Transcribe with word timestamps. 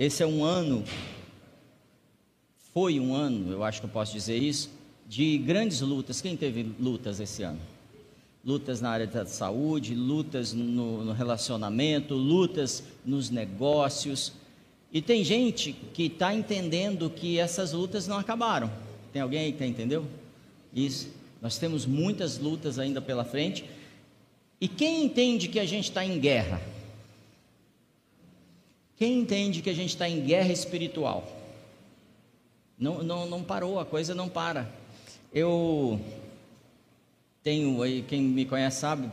esse 0.00 0.22
é 0.22 0.26
um 0.26 0.42
ano, 0.42 0.82
foi 2.72 2.98
um 2.98 3.14
ano, 3.14 3.52
eu 3.52 3.62
acho 3.62 3.80
que 3.80 3.86
eu 3.86 3.90
posso 3.90 4.14
dizer 4.14 4.42
isso, 4.42 4.70
de 5.06 5.36
grandes 5.36 5.82
lutas. 5.82 6.22
Quem 6.22 6.38
teve 6.38 6.62
lutas 6.80 7.20
esse 7.20 7.42
ano? 7.42 7.60
Lutas 8.42 8.80
na 8.80 8.88
área 8.88 9.06
da 9.06 9.26
saúde, 9.26 9.94
lutas 9.94 10.54
no, 10.54 11.04
no 11.04 11.12
relacionamento, 11.12 12.14
lutas 12.14 12.82
nos 13.04 13.28
negócios. 13.28 14.32
E 14.90 15.02
tem 15.02 15.22
gente 15.22 15.74
que 15.92 16.04
está 16.04 16.34
entendendo 16.34 17.10
que 17.10 17.38
essas 17.38 17.74
lutas 17.74 18.08
não 18.08 18.16
acabaram. 18.16 18.72
Tem 19.12 19.20
alguém 19.20 19.40
aí 19.40 19.52
que 19.52 19.66
entendeu? 19.66 20.06
Isso. 20.74 21.10
Nós 21.42 21.58
temos 21.58 21.84
muitas 21.84 22.38
lutas 22.38 22.78
ainda 22.78 23.02
pela 23.02 23.22
frente. 23.22 23.66
E 24.58 24.66
quem 24.66 25.04
entende 25.04 25.46
que 25.46 25.60
a 25.60 25.66
gente 25.66 25.90
está 25.90 26.02
em 26.02 26.18
guerra? 26.18 26.58
Quem 29.00 29.20
entende 29.20 29.62
que 29.62 29.70
a 29.70 29.74
gente 29.74 29.88
está 29.88 30.06
em 30.06 30.20
guerra 30.20 30.52
espiritual? 30.52 31.26
Não, 32.78 33.02
não, 33.02 33.24
não 33.24 33.42
parou, 33.42 33.80
a 33.80 33.84
coisa 33.86 34.14
não 34.14 34.28
para. 34.28 34.70
Eu 35.32 35.98
tenho 37.42 37.82
aí, 37.82 38.02
quem 38.02 38.20
me 38.20 38.44
conhece 38.44 38.80
sabe, 38.80 39.10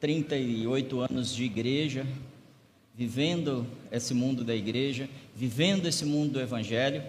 38 0.00 1.00
anos 1.00 1.34
de 1.34 1.44
igreja, 1.44 2.06
vivendo 2.94 3.66
esse 3.92 4.14
mundo 4.14 4.42
da 4.42 4.54
igreja, 4.54 5.06
vivendo 5.34 5.84
esse 5.84 6.06
mundo 6.06 6.32
do 6.32 6.40
evangelho, 6.40 7.04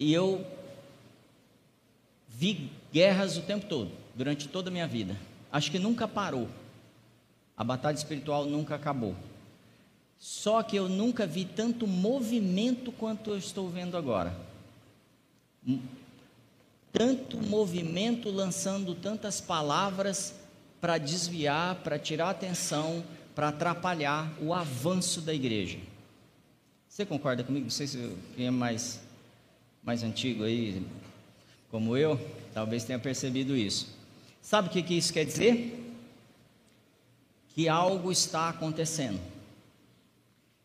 e 0.00 0.12
eu 0.12 0.44
vi 2.28 2.72
guerras 2.92 3.36
o 3.36 3.42
tempo 3.42 3.66
todo, 3.66 3.92
durante 4.16 4.48
toda 4.48 4.68
a 4.68 4.72
minha 4.72 4.88
vida. 4.88 5.16
Acho 5.52 5.70
que 5.70 5.78
nunca 5.78 6.08
parou. 6.08 6.48
A 7.56 7.62
batalha 7.62 7.94
espiritual 7.94 8.46
nunca 8.46 8.74
acabou. 8.74 9.14
Só 10.20 10.62
que 10.62 10.76
eu 10.76 10.86
nunca 10.86 11.26
vi 11.26 11.46
tanto 11.46 11.86
movimento 11.86 12.92
quanto 12.92 13.30
eu 13.30 13.38
estou 13.38 13.70
vendo 13.70 13.96
agora. 13.96 14.36
Tanto 16.92 17.38
movimento 17.38 18.28
lançando 18.28 18.94
tantas 18.94 19.40
palavras 19.40 20.34
para 20.78 20.98
desviar, 20.98 21.76
para 21.76 21.98
tirar 21.98 22.28
atenção, 22.28 23.02
para 23.34 23.48
atrapalhar 23.48 24.30
o 24.42 24.52
avanço 24.52 25.22
da 25.22 25.32
igreja. 25.32 25.78
Você 26.86 27.06
concorda 27.06 27.42
comigo? 27.42 27.64
Não 27.64 27.70
sei 27.70 27.86
se 27.86 28.14
quem 28.36 28.46
é 28.46 28.50
mais, 28.50 29.00
mais 29.82 30.02
antigo 30.02 30.44
aí, 30.44 30.86
como 31.70 31.96
eu, 31.96 32.20
talvez 32.52 32.84
tenha 32.84 32.98
percebido 32.98 33.56
isso. 33.56 33.88
Sabe 34.42 34.68
o 34.68 34.70
que, 34.70 34.82
que 34.82 34.94
isso 34.94 35.14
quer 35.14 35.24
dizer? 35.24 35.94
Que 37.54 37.70
algo 37.70 38.12
está 38.12 38.50
acontecendo 38.50 39.29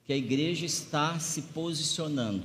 que 0.06 0.14
a 0.14 0.18
igreja 0.18 0.66
está 0.66 1.20
se 1.20 1.42
posicionando. 1.42 2.44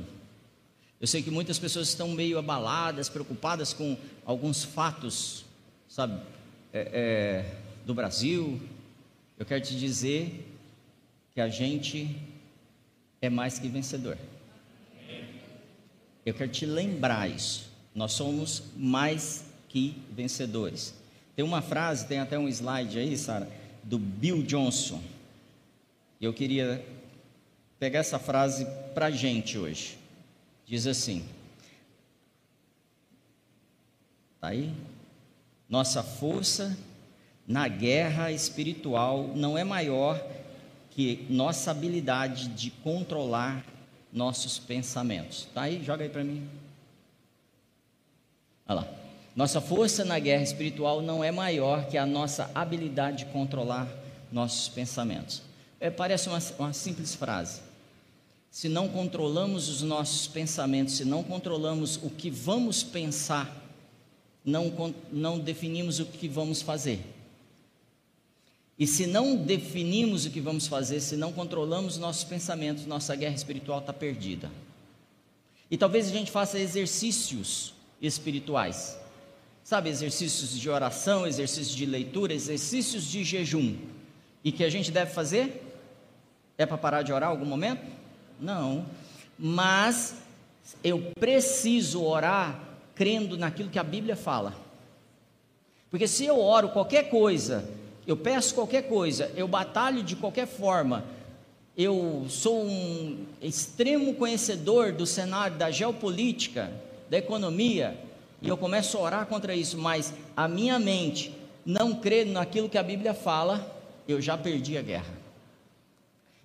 Eu 1.01 1.07
sei 1.07 1.23
que 1.23 1.31
muitas 1.31 1.59
pessoas 1.59 1.89
estão 1.89 2.09
meio 2.09 2.39
abaladas, 2.39 3.09
preocupadas 3.09 3.73
com 3.73 3.97
alguns 4.25 4.65
fatos, 4.65 5.45
sabe, 5.89 6.21
é, 6.73 6.81
é, 6.93 7.55
do 7.87 7.95
Brasil. 7.95 8.61
Eu 9.39 9.47
quero 9.47 9.63
te 9.63 9.79
dizer 9.79 10.47
que 11.35 11.41
a 11.41 11.49
gente 11.49 12.17
é 13.21 13.29
mais 13.29 13.59
que 13.59 13.69
vencedor. 13.69 14.17
Eu 16.25 16.35
quero 16.35 16.51
te 16.51 16.67
lembrar 16.67 17.29
isso. 17.31 17.71
Nós 17.95 18.13
somos 18.13 18.63
mais 18.77 19.45
que 19.69 19.97
vencedores. 20.13 20.95
Tem 21.37 21.45
uma 21.45 21.63
frase, 21.63 22.07
tem 22.07 22.19
até 22.19 22.39
um 22.39 22.49
slide 22.49 22.99
aí, 22.99 23.17
Sara, 23.17 23.51
do 23.83 23.99
Bill 23.99 24.43
Johnson. 24.43 25.03
Eu 26.21 26.35
queria 26.35 26.85
pegar 27.81 28.01
essa 28.01 28.19
frase 28.19 28.67
para 28.95 29.07
a 29.07 29.11
gente 29.11 29.59
hoje. 29.59 29.99
Diz 30.67 30.87
assim: 30.87 31.25
Tá 34.41 34.49
aí? 34.49 34.73
Nossa 35.69 36.03
força 36.03 36.77
na 37.47 37.67
guerra 37.67 38.31
espiritual 38.31 39.33
não 39.35 39.59
é 39.59 39.65
maior 39.65 40.25
que 40.91 41.27
nossa 41.31 41.71
habilidade 41.71 42.49
de 42.49 42.71
controlar 42.71 43.65
nossos 44.13 44.59
pensamentos. 44.59 45.49
Tá 45.55 45.63
aí? 45.63 45.83
Joga 45.83 46.05
aí 46.05 46.11
para 46.11 46.23
mim. 46.23 46.49
Olha 48.69 48.81
lá. 48.81 48.89
Nossa 49.35 49.61
força 49.61 50.05
na 50.05 50.19
guerra 50.19 50.43
espiritual 50.43 51.01
não 51.01 51.23
é 51.23 51.31
maior 51.31 51.87
que 51.87 51.97
a 51.97 52.05
nossa 52.05 52.51
habilidade 52.55 53.25
de 53.25 53.27
controlar 53.27 53.89
nossos 54.31 54.69
pensamentos. 54.69 55.43
É, 55.79 55.89
parece 55.89 56.29
uma, 56.29 56.39
uma 56.59 56.73
simples 56.73 57.15
frase, 57.15 57.63
se 58.51 58.69
não 58.69 58.89
controlamos 58.89 59.69
os 59.69 59.83
nossos 59.83 60.27
pensamentos, 60.27 60.97
se 60.97 61.05
não 61.05 61.23
controlamos 61.23 61.97
o 62.03 62.11
que 62.11 62.31
vamos 62.31 62.83
pensar, 62.83 63.57
não, 64.45 64.95
não 65.13 65.39
definimos 65.39 66.01
o 66.01 66.07
que 66.07 66.29
vamos 66.29 66.61
fazer. 66.61 67.01
E 68.77 68.87
se 68.87 69.07
não 69.07 69.37
definimos 69.37 70.25
o 70.25 70.31
que 70.31 70.41
vamos 70.41 70.67
fazer, 70.67 71.01
se 71.01 71.15
não 71.15 71.33
controlamos 71.33 71.99
nossos 71.99 72.25
pensamentos, 72.25 72.87
nossa 72.87 73.15
guerra 73.15 73.35
espiritual 73.35 73.79
está 73.79 73.93
perdida. 73.93 74.51
E 75.71 75.77
talvez 75.77 76.09
a 76.09 76.11
gente 76.11 76.31
faça 76.31 76.59
exercícios 76.59 77.75
espirituais, 78.03 78.99
sabe, 79.63 79.91
exercícios 79.91 80.59
de 80.59 80.69
oração, 80.69 81.27
exercícios 81.27 81.77
de 81.77 81.87
leitura, 81.87 82.33
exercícios 82.33 83.05
de 83.05 83.23
jejum. 83.23 83.77
E 84.43 84.51
que 84.51 84.65
a 84.65 84.71
gente 84.71 84.91
deve 84.91 85.13
fazer? 85.13 85.63
É 86.57 86.67
para 86.67 86.79
parar 86.79 87.03
de 87.03 87.13
orar 87.13 87.29
algum 87.29 87.45
momento? 87.45 88.00
Não. 88.41 88.87
Mas 89.39 90.15
eu 90.83 91.13
preciso 91.19 92.03
orar 92.03 92.61
crendo 92.95 93.37
naquilo 93.37 93.71
que 93.71 93.79
a 93.79 93.85
Bíblia 93.85 94.17
fala. 94.17 94.55
Porque 95.91 96.07
se 96.07 96.25
eu 96.25 96.39
oro 96.39 96.69
qualquer 96.69 97.11
coisa, 97.11 97.69
eu 98.07 98.17
peço 98.17 98.55
qualquer 98.55 98.83
coisa, 98.83 99.31
eu 99.37 99.49
batalho 99.49 100.03
de 100.03 100.15
qualquer 100.15 100.47
forma, 100.47 101.05
eu 101.77 102.27
sou 102.29 102.65
um 102.65 103.25
extremo 103.41 104.15
conhecedor 104.15 104.93
do 104.93 105.07
cenário 105.07 105.57
da 105.57 105.71
geopolítica, 105.71 106.73
da 107.09 107.19
economia, 107.19 107.99
e 108.43 108.49
eu 108.49 108.57
começo 108.57 108.97
a 108.97 109.01
orar 109.01 109.27
contra 109.27 109.55
isso, 109.55 109.77
mas 109.77 110.15
a 110.37 110.47
minha 110.47 110.79
mente 110.79 111.35
não 111.65 111.95
crê 111.95 112.25
naquilo 112.25 112.69
que 112.69 112.79
a 112.79 112.83
Bíblia 112.83 113.15
fala, 113.15 113.77
eu 114.07 114.21
já 114.21 114.37
perdi 114.37 114.79
a 114.79 114.83
guerra. 114.83 115.13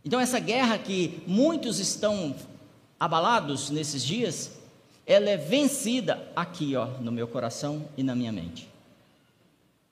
Então, 0.06 0.20
essa 0.20 0.40
guerra 0.40 0.78
que 0.78 1.24
muitos 1.26 1.80
estão 1.80 2.36
abalados 3.00 3.72
nesses 3.72 4.04
dias, 4.04 4.52
ela 5.06 5.30
é 5.30 5.36
vencida 5.36 6.32
aqui, 6.36 6.76
ó, 6.76 6.86
no 7.02 7.12
meu 7.12 7.28
coração 7.28 7.90
e 7.98 8.04
na 8.04 8.16
minha 8.16 8.32
mente. 8.32 8.70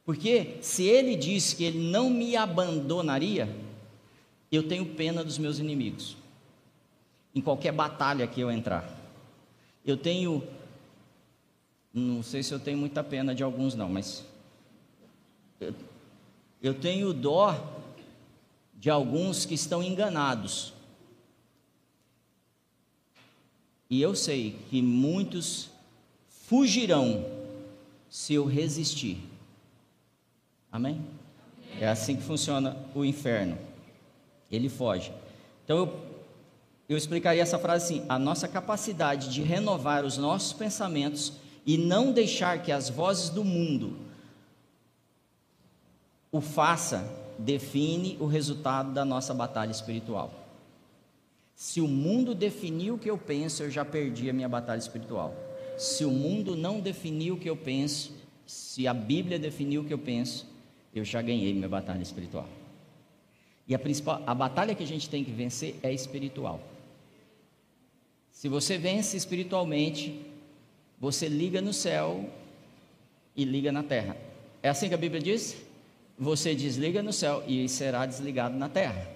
Porque 0.05 0.57
se 0.61 0.83
ele 0.83 1.15
diz 1.15 1.53
que 1.53 1.63
ele 1.63 1.79
não 1.79 2.09
me 2.09 2.35
abandonaria, 2.35 3.49
eu 4.51 4.67
tenho 4.67 4.85
pena 4.85 5.23
dos 5.23 5.37
meus 5.37 5.57
inimigos. 5.57 6.15
Em 7.33 7.41
qualquer 7.41 7.71
batalha 7.71 8.27
que 8.27 8.39
eu 8.39 8.51
entrar. 8.51 8.87
Eu 9.83 9.97
tenho 9.97 10.43
não 11.93 12.23
sei 12.23 12.41
se 12.41 12.51
eu 12.51 12.59
tenho 12.59 12.77
muita 12.77 13.03
pena 13.03 13.35
de 13.35 13.43
alguns 13.43 13.75
não, 13.75 13.87
mas 13.87 14.25
eu, 15.59 15.73
eu 16.61 16.73
tenho 16.73 17.13
dó 17.13 17.82
de 18.83 18.89
alguns 18.89 19.45
que 19.45 19.53
estão 19.53 19.81
enganados. 19.81 20.73
E 23.89 24.01
eu 24.01 24.13
sei 24.13 24.59
que 24.69 24.81
muitos 24.81 25.69
fugirão 26.27 27.25
se 28.09 28.33
eu 28.33 28.43
resistir. 28.43 29.23
Amém? 30.69 31.01
É 31.79 31.87
assim 31.87 32.17
que 32.17 32.23
funciona 32.23 32.75
o 32.93 33.05
inferno. 33.05 33.57
Ele 34.51 34.67
foge. 34.67 35.13
Então 35.63 35.77
eu, 35.77 36.01
eu 36.89 36.97
explicaria 36.97 37.41
essa 37.41 37.57
frase 37.57 37.85
assim: 37.85 38.05
a 38.09 38.19
nossa 38.19 38.49
capacidade 38.49 39.29
de 39.29 39.41
renovar 39.41 40.03
os 40.03 40.17
nossos 40.17 40.51
pensamentos 40.51 41.31
e 41.65 41.77
não 41.77 42.11
deixar 42.11 42.61
que 42.61 42.69
as 42.69 42.89
vozes 42.89 43.29
do 43.29 43.45
mundo 43.45 43.97
o 46.29 46.41
faça 46.41 47.22
define 47.43 48.17
o 48.19 48.25
resultado 48.25 48.93
da 48.93 49.03
nossa 49.03 49.33
batalha 49.33 49.71
espiritual. 49.71 50.31
Se 51.55 51.81
o 51.81 51.87
mundo 51.87 52.33
definiu 52.33 52.95
o 52.95 52.97
que 52.97 53.09
eu 53.09 53.17
penso, 53.17 53.63
eu 53.63 53.69
já 53.69 53.85
perdi 53.85 54.29
a 54.29 54.33
minha 54.33 54.49
batalha 54.49 54.79
espiritual. 54.79 55.35
Se 55.77 56.05
o 56.05 56.11
mundo 56.11 56.55
não 56.55 56.79
definiu 56.79 57.35
o 57.35 57.39
que 57.39 57.49
eu 57.49 57.57
penso, 57.57 58.13
se 58.45 58.87
a 58.87 58.93
Bíblia 58.93 59.37
definiu 59.37 59.81
o 59.81 59.85
que 59.85 59.93
eu 59.93 59.97
penso, 59.97 60.47
eu 60.95 61.03
já 61.03 61.21
ganhei 61.21 61.53
minha 61.53 61.69
batalha 61.69 62.01
espiritual. 62.01 62.47
E 63.67 63.75
a 63.75 63.79
principal, 63.79 64.21
a 64.25 64.33
batalha 64.33 64.75
que 64.75 64.83
a 64.83 64.87
gente 64.87 65.09
tem 65.09 65.23
que 65.23 65.31
vencer 65.31 65.75
é 65.83 65.91
espiritual. 65.91 66.59
Se 68.31 68.47
você 68.49 68.77
vence 68.77 69.15
espiritualmente, 69.15 70.19
você 70.99 71.27
liga 71.27 71.61
no 71.61 71.73
céu 71.73 72.29
e 73.35 73.45
liga 73.45 73.71
na 73.71 73.83
terra. 73.83 74.17
É 74.61 74.69
assim 74.69 74.87
que 74.87 74.95
a 74.95 74.97
Bíblia 74.97 75.21
diz? 75.21 75.55
Você 76.23 76.55
desliga 76.55 77.03
no 77.03 77.13
céu 77.13 77.43
e 77.47 77.67
será 77.69 78.05
desligado 78.05 78.57
na 78.57 78.69
terra. 78.69 79.07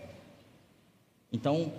Então, 1.32 1.72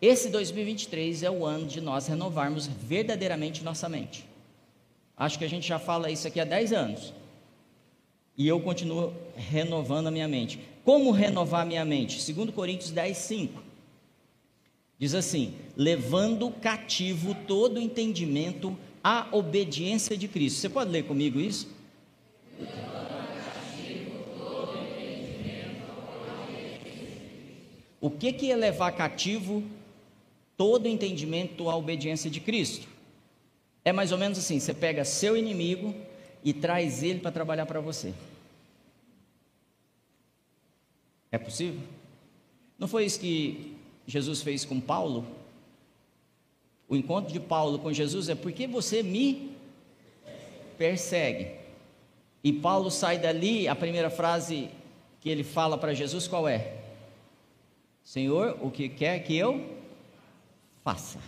Esse 0.00 0.28
2023 0.28 1.24
é 1.24 1.30
o 1.30 1.44
ano 1.44 1.66
de 1.66 1.80
nós 1.80 2.06
renovarmos 2.06 2.68
verdadeiramente 2.68 3.64
nossa 3.64 3.88
mente. 3.88 4.24
Acho 5.16 5.38
que 5.38 5.44
a 5.44 5.48
gente 5.48 5.66
já 5.66 5.78
fala 5.78 6.10
isso 6.10 6.28
aqui 6.28 6.38
há 6.38 6.44
10 6.44 6.72
anos. 6.72 7.12
E 8.36 8.46
eu 8.46 8.60
continuo 8.60 9.12
renovando 9.34 10.06
a 10.06 10.10
minha 10.12 10.28
mente. 10.28 10.60
Como 10.84 11.10
renovar 11.10 11.62
a 11.62 11.64
minha 11.64 11.84
mente? 11.84 12.32
2 12.32 12.50
Coríntios 12.50 12.92
10, 12.92 13.16
5. 13.16 13.62
Diz 14.96 15.14
assim: 15.14 15.54
levando 15.76 16.48
cativo 16.52 17.34
todo 17.48 17.80
entendimento 17.80 18.78
à 19.02 19.26
obediência 19.32 20.16
de 20.16 20.28
Cristo. 20.28 20.60
Você 20.60 20.68
pode 20.68 20.92
ler 20.92 21.04
comigo 21.04 21.40
isso? 21.40 21.68
O 28.08 28.10
que, 28.10 28.32
que 28.32 28.50
é 28.50 28.56
levar 28.56 28.92
cativo 28.92 29.62
todo 30.56 30.88
entendimento 30.88 31.68
à 31.68 31.76
obediência 31.76 32.30
de 32.30 32.40
Cristo? 32.40 32.88
É 33.84 33.92
mais 33.92 34.12
ou 34.12 34.16
menos 34.16 34.38
assim: 34.38 34.58
você 34.58 34.72
pega 34.72 35.04
seu 35.04 35.36
inimigo 35.36 35.94
e 36.42 36.54
traz 36.54 37.02
ele 37.02 37.20
para 37.20 37.30
trabalhar 37.30 37.66
para 37.66 37.80
você. 37.80 38.14
É 41.30 41.36
possível? 41.36 41.82
Não 42.78 42.88
foi 42.88 43.04
isso 43.04 43.20
que 43.20 43.76
Jesus 44.06 44.40
fez 44.40 44.64
com 44.64 44.80
Paulo? 44.80 45.26
O 46.88 46.96
encontro 46.96 47.30
de 47.30 47.38
Paulo 47.38 47.78
com 47.78 47.92
Jesus 47.92 48.30
é 48.30 48.34
porque 48.34 48.66
você 48.66 49.02
me 49.02 49.54
persegue. 50.78 51.50
E 52.42 52.54
Paulo 52.54 52.90
sai 52.90 53.18
dali, 53.18 53.68
a 53.68 53.76
primeira 53.76 54.08
frase 54.08 54.70
que 55.20 55.28
ele 55.28 55.44
fala 55.44 55.76
para 55.76 55.92
Jesus 55.92 56.26
qual 56.26 56.48
é? 56.48 56.87
Senhor, 58.08 58.56
o 58.62 58.70
que 58.70 58.88
quer 58.88 59.18
que 59.18 59.36
eu 59.36 59.76
faça? 60.82 61.18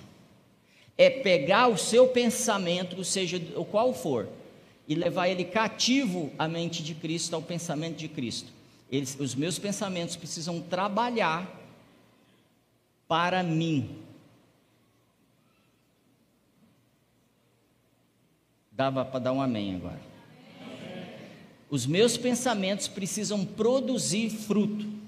É 0.97 1.11
pegar 1.11 1.69
o 1.69 1.77
seu 1.77 2.09
pensamento, 2.09 3.05
seja 3.05 3.37
o 3.55 3.67
qual 3.67 3.93
for, 3.93 4.27
e 4.88 4.94
levar 4.94 5.29
ele 5.29 5.44
cativo 5.44 6.32
à 6.38 6.49
mente 6.49 6.82
de 6.82 6.94
Cristo, 6.94 7.37
ao 7.37 7.43
pensamento 7.43 7.99
de 7.99 8.09
Cristo. 8.09 8.50
Eles, 8.91 9.15
os 9.21 9.35
meus 9.35 9.59
pensamentos 9.59 10.17
precisam 10.17 10.59
trabalhar 10.59 11.55
para 13.06 13.43
mim. 13.43 13.99
Dava 18.73 19.05
para 19.05 19.21
dar 19.21 19.33
um 19.33 19.43
amém 19.43 19.76
agora. 19.76 20.00
Os 21.69 21.85
meus 21.85 22.17
pensamentos 22.17 22.88
precisam 22.88 23.44
produzir 23.44 24.31
fruto. 24.31 25.00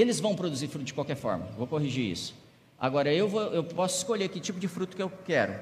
Eles 0.00 0.18
vão 0.18 0.34
produzir 0.34 0.68
fruto 0.68 0.86
de 0.86 0.94
qualquer 0.94 1.14
forma, 1.14 1.44
vou 1.58 1.66
corrigir 1.66 2.10
isso. 2.10 2.34
Agora, 2.78 3.12
eu, 3.12 3.28
vou, 3.28 3.42
eu 3.52 3.62
posso 3.62 3.98
escolher 3.98 4.30
que 4.30 4.40
tipo 4.40 4.58
de 4.58 4.66
fruto 4.66 4.96
que 4.96 5.02
eu 5.02 5.12
quero, 5.26 5.60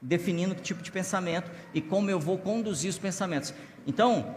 definindo 0.00 0.54
que 0.54 0.62
tipo 0.62 0.80
de 0.80 0.92
pensamento 0.92 1.50
e 1.74 1.80
como 1.80 2.08
eu 2.08 2.20
vou 2.20 2.38
conduzir 2.38 2.88
os 2.88 2.96
pensamentos. 2.96 3.52
Então, 3.84 4.36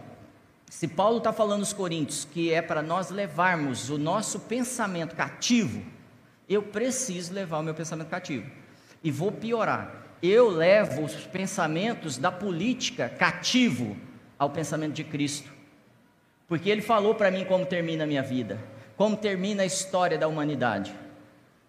se 0.68 0.88
Paulo 0.88 1.18
está 1.18 1.32
falando 1.32 1.60
aos 1.60 1.72
Coríntios 1.72 2.24
que 2.24 2.52
é 2.52 2.60
para 2.60 2.82
nós 2.82 3.08
levarmos 3.10 3.88
o 3.88 3.96
nosso 3.96 4.40
pensamento 4.40 5.14
cativo, 5.14 5.80
eu 6.48 6.60
preciso 6.60 7.32
levar 7.32 7.60
o 7.60 7.62
meu 7.62 7.74
pensamento 7.74 8.08
cativo. 8.08 8.50
E 9.00 9.12
vou 9.12 9.30
piorar. 9.30 10.06
Eu 10.20 10.48
levo 10.48 11.04
os 11.04 11.14
pensamentos 11.14 12.18
da 12.18 12.32
política 12.32 13.08
cativo 13.08 13.96
ao 14.36 14.50
pensamento 14.50 14.94
de 14.94 15.04
Cristo. 15.04 15.52
Porque 16.48 16.68
ele 16.68 16.82
falou 16.82 17.14
para 17.14 17.30
mim 17.30 17.44
como 17.44 17.64
termina 17.64 18.02
a 18.02 18.06
minha 18.08 18.24
vida 18.24 18.74
como 18.96 19.16
termina 19.16 19.62
a 19.62 19.66
história 19.66 20.16
da 20.16 20.26
humanidade. 20.26 20.94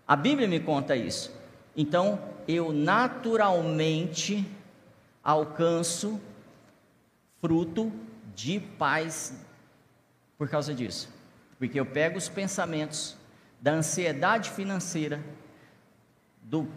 A 0.08 0.16
Bíblia 0.16 0.48
me 0.48 0.60
conta 0.60 0.96
isso. 0.96 1.32
Então, 1.76 2.20
eu 2.48 2.72
naturalmente 2.72 4.46
alcanço 5.24 6.22
fruto 7.42 7.92
de 8.34 8.60
paz 8.60 9.34
por 10.38 10.48
causa 10.48 10.74
disso. 10.74 11.10
Porque 11.60 11.80
eu 11.80 11.86
pego 11.86 12.18
os 12.18 12.30
pensamentos 12.30 13.18
da 13.60 13.74
ansiedade 13.74 14.52
financeira, 14.52 15.20
do, 16.42 16.68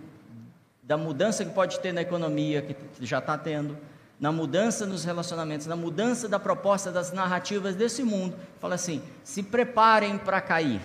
da 0.82 0.97
mudança 0.97 1.44
que 1.44 1.52
pode 1.52 1.79
ter 1.81 1.93
na 1.93 2.00
economia, 2.00 2.62
que 2.62 3.06
já 3.06 3.19
está 3.19 3.38
tendo, 3.38 3.79
na 4.20 4.31
mudança 4.31 4.84
nos 4.84 5.02
relacionamentos, 5.02 5.67
na 5.67 5.75
mudança 5.75 6.28
da 6.28 6.38
proposta 6.38 6.93
das 6.93 7.11
narrativas 7.11 7.75
desse 7.75 8.02
mundo. 8.02 8.37
Fala 8.61 8.75
assim: 8.75 9.02
se 9.25 9.43
preparem 9.43 10.19
para 10.19 10.40
cair. 10.40 10.82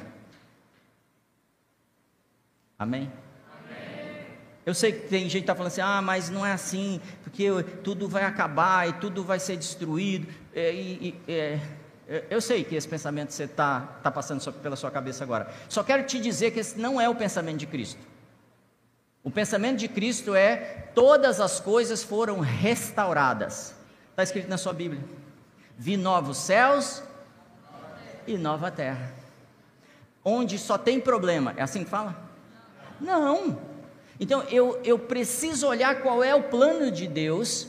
Amém? 2.80 3.12
Eu 4.66 4.74
sei 4.74 4.92
que 4.92 5.08
tem 5.08 5.24
gente 5.24 5.34
que 5.34 5.38
está 5.42 5.54
falando 5.54 5.68
assim, 5.68 5.82
ah, 5.82 6.02
mas 6.02 6.30
não 6.32 6.44
é 6.44 6.52
assim, 6.52 7.00
porque 7.24 7.48
tudo 7.84 8.08
vai 8.08 8.24
acabar 8.24 8.90
e 8.90 8.94
tudo 8.94 9.24
vai 9.24 9.40
ser 9.40 9.58
destruído. 9.58 10.28
É, 10.56 10.74
e, 10.74 11.16
é, 11.28 11.60
é, 12.08 12.24
eu 12.32 12.42
sei 12.42 12.64
que 12.64 12.74
esse 12.74 12.88
pensamento 12.88 13.32
você 13.32 13.44
está 13.44 13.82
tá 14.02 14.10
passando 14.10 14.52
pela 14.54 14.76
sua 14.76 14.90
cabeça 14.90 15.24
agora. 15.24 15.54
Só 15.70 15.84
quero 15.84 16.04
te 16.04 16.20
dizer 16.20 16.50
que 16.50 16.60
esse 16.60 16.80
não 16.80 17.00
é 17.00 17.08
o 17.08 17.14
pensamento 17.14 17.58
de 17.58 17.68
Cristo. 17.68 18.02
O 19.26 19.32
pensamento 19.32 19.80
de 19.80 19.88
Cristo 19.88 20.36
é: 20.36 20.86
todas 20.94 21.42
as 21.42 21.60
coisas 21.60 22.04
foram 22.04 22.40
restauradas. 22.40 23.74
Está 24.12 24.22
escrito 24.22 24.48
na 24.48 24.58
sua 24.58 24.72
Bíblia. 24.72 25.04
Vi 25.76 25.98
novos 25.98 26.38
céus 26.38 27.02
e 28.28 28.38
nova 28.38 28.70
terra. 28.70 29.12
Onde 30.24 30.60
só 30.60 30.78
tem 30.78 31.00
problema. 31.00 31.56
É 31.58 31.64
assim 31.64 31.84
que 31.84 31.90
fala? 31.90 32.16
Não. 33.02 33.60
Então 34.20 34.44
eu, 34.44 34.80
eu 34.84 34.98
preciso 35.00 35.68
olhar 35.68 36.02
qual 36.02 36.24
é 36.24 36.34
o 36.34 36.44
plano 36.44 36.92
de 36.92 37.08
Deus 37.08 37.68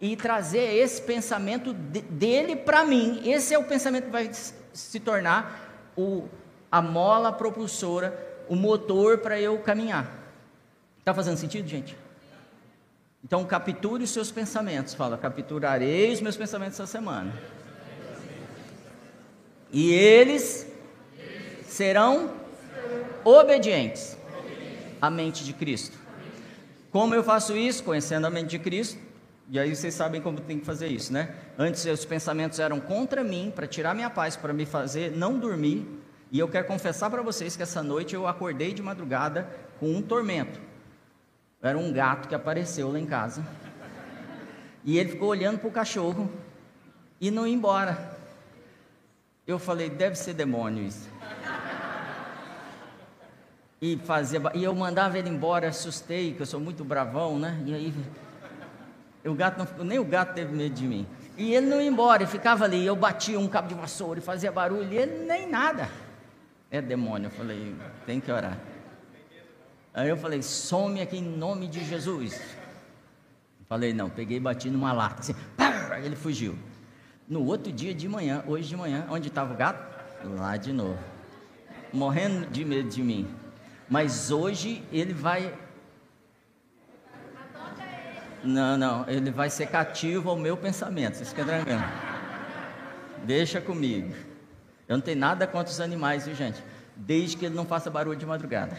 e 0.00 0.14
trazer 0.14 0.74
esse 0.76 1.00
pensamento 1.00 1.72
de, 1.72 2.02
dele 2.02 2.54
para 2.54 2.84
mim. 2.84 3.22
Esse 3.24 3.54
é 3.54 3.58
o 3.58 3.64
pensamento 3.64 4.04
que 4.04 4.10
vai 4.10 4.30
se 4.72 5.00
tornar 5.00 5.90
o, 5.96 6.28
a 6.70 6.82
mola 6.82 7.32
propulsora, 7.32 8.44
o 8.46 8.54
motor 8.54 9.18
para 9.18 9.40
eu 9.40 9.58
caminhar. 9.58 10.27
Está 11.08 11.14
fazendo 11.14 11.38
sentido, 11.38 11.66
gente? 11.66 11.96
Então, 13.24 13.42
capture 13.46 14.04
os 14.04 14.10
seus 14.10 14.30
pensamentos. 14.30 14.92
Fala, 14.92 15.16
capturarei 15.16 16.12
os 16.12 16.20
meus 16.20 16.36
pensamentos 16.36 16.78
essa 16.78 16.86
semana. 16.86 17.32
E 19.72 19.90
eles 19.90 20.70
serão 21.64 22.34
obedientes 23.24 24.18
à 25.00 25.08
mente 25.08 25.46
de 25.46 25.54
Cristo. 25.54 25.96
Como 26.92 27.14
eu 27.14 27.24
faço 27.24 27.56
isso? 27.56 27.82
Conhecendo 27.84 28.26
a 28.26 28.30
mente 28.30 28.50
de 28.50 28.58
Cristo. 28.58 29.00
E 29.48 29.58
aí 29.58 29.74
vocês 29.74 29.94
sabem 29.94 30.20
como 30.20 30.42
tem 30.42 30.58
que 30.58 30.66
fazer 30.66 30.88
isso, 30.88 31.10
né? 31.10 31.34
Antes 31.58 31.86
os 31.86 32.04
pensamentos 32.04 32.58
eram 32.58 32.80
contra 32.80 33.24
mim, 33.24 33.50
para 33.56 33.66
tirar 33.66 33.94
minha 33.94 34.10
paz, 34.10 34.36
para 34.36 34.52
me 34.52 34.66
fazer 34.66 35.10
não 35.16 35.38
dormir. 35.38 35.88
E 36.30 36.38
eu 36.38 36.48
quero 36.48 36.66
confessar 36.66 37.08
para 37.08 37.22
vocês 37.22 37.56
que 37.56 37.62
essa 37.62 37.82
noite 37.82 38.14
eu 38.14 38.26
acordei 38.26 38.74
de 38.74 38.82
madrugada 38.82 39.48
com 39.80 39.90
um 39.90 40.02
tormento. 40.02 40.67
Era 41.60 41.76
um 41.76 41.92
gato 41.92 42.28
que 42.28 42.34
apareceu 42.34 42.90
lá 42.92 42.98
em 42.98 43.06
casa. 43.06 43.44
E 44.84 44.98
ele 44.98 45.10
ficou 45.10 45.28
olhando 45.28 45.58
para 45.58 45.68
o 45.68 45.72
cachorro 45.72 46.30
e 47.20 47.30
não 47.30 47.46
ia 47.46 47.54
embora. 47.54 48.16
Eu 49.46 49.58
falei, 49.58 49.90
deve 49.90 50.14
ser 50.14 50.34
demônio 50.34 50.84
isso. 50.84 51.08
E, 53.80 53.96
fazia, 53.98 54.40
e 54.54 54.64
eu 54.64 54.74
mandava 54.74 55.18
ele 55.18 55.28
embora, 55.28 55.68
assustei, 55.68 56.34
que 56.34 56.42
eu 56.42 56.46
sou 56.46 56.58
muito 56.58 56.84
bravão, 56.84 57.38
né? 57.38 57.60
E 57.64 57.74
aí, 57.74 57.94
o 59.24 59.34
gato 59.34 59.58
não, 59.58 59.84
nem 59.84 59.98
o 59.98 60.04
gato 60.04 60.34
teve 60.34 60.54
medo 60.54 60.74
de 60.74 60.84
mim. 60.86 61.06
E 61.36 61.54
ele 61.54 61.66
não 61.66 61.80
ia 61.80 61.88
embora, 61.88 62.22
ele 62.22 62.30
ficava 62.30 62.64
ali. 62.64 62.84
Eu 62.84 62.96
batia 62.96 63.38
um 63.38 63.46
cabo 63.46 63.68
de 63.68 63.74
vassoura 63.74 64.18
e 64.18 64.22
fazia 64.22 64.50
barulho, 64.50 64.92
e 64.92 64.96
ele 64.96 65.24
nem 65.24 65.48
nada. 65.48 65.88
É 66.70 66.82
demônio, 66.82 67.26
eu 67.26 67.30
falei, 67.30 67.74
tem 68.04 68.20
que 68.20 68.30
orar. 68.30 68.58
Aí 69.98 70.08
eu 70.08 70.16
falei, 70.16 70.40
some 70.42 71.00
aqui 71.00 71.16
em 71.16 71.24
nome 71.24 71.66
de 71.66 71.84
Jesus. 71.84 72.40
Falei, 73.68 73.92
não, 73.92 74.08
peguei 74.08 74.36
e 74.36 74.40
bati 74.40 74.70
numa 74.70 74.92
lata, 74.92 75.18
assim, 75.18 75.34
pá, 75.56 75.98
ele 75.98 76.14
fugiu. 76.14 76.56
No 77.28 77.44
outro 77.44 77.72
dia 77.72 77.92
de 77.92 78.08
manhã, 78.08 78.44
hoje 78.46 78.68
de 78.68 78.76
manhã, 78.76 79.08
onde 79.10 79.26
estava 79.26 79.52
o 79.52 79.56
gato? 79.56 79.84
Lá 80.24 80.56
de 80.56 80.72
novo. 80.72 80.96
Morrendo 81.92 82.46
de 82.46 82.64
medo 82.64 82.88
de 82.88 83.02
mim. 83.02 83.28
Mas 83.90 84.30
hoje 84.30 84.84
ele 84.92 85.12
vai. 85.12 85.52
Não, 88.44 88.76
não, 88.76 89.04
ele 89.08 89.32
vai 89.32 89.50
ser 89.50 89.66
cativo 89.66 90.30
ao 90.30 90.36
meu 90.36 90.56
pensamento, 90.56 91.16
vocês 91.16 91.30
ficam 91.30 91.44
tranquilos. 91.44 91.82
Deixa 93.24 93.60
comigo. 93.60 94.14
Eu 94.86 94.96
não 94.96 95.02
tenho 95.02 95.18
nada 95.18 95.44
contra 95.44 95.72
os 95.72 95.80
animais, 95.80 96.24
viu 96.24 96.36
gente? 96.36 96.62
Desde 96.94 97.36
que 97.36 97.46
ele 97.46 97.56
não 97.56 97.66
faça 97.66 97.90
barulho 97.90 98.16
de 98.16 98.24
madrugada. 98.24 98.78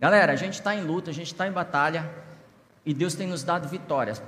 Galera, 0.00 0.32
a 0.32 0.36
gente 0.36 0.54
está 0.54 0.76
em 0.76 0.84
luta, 0.84 1.10
a 1.10 1.14
gente 1.14 1.32
está 1.32 1.48
em 1.48 1.50
batalha 1.50 2.08
e 2.86 2.94
Deus 2.94 3.16
tem 3.16 3.26
nos 3.26 3.42
dado 3.42 3.68
vitórias. 3.68 4.22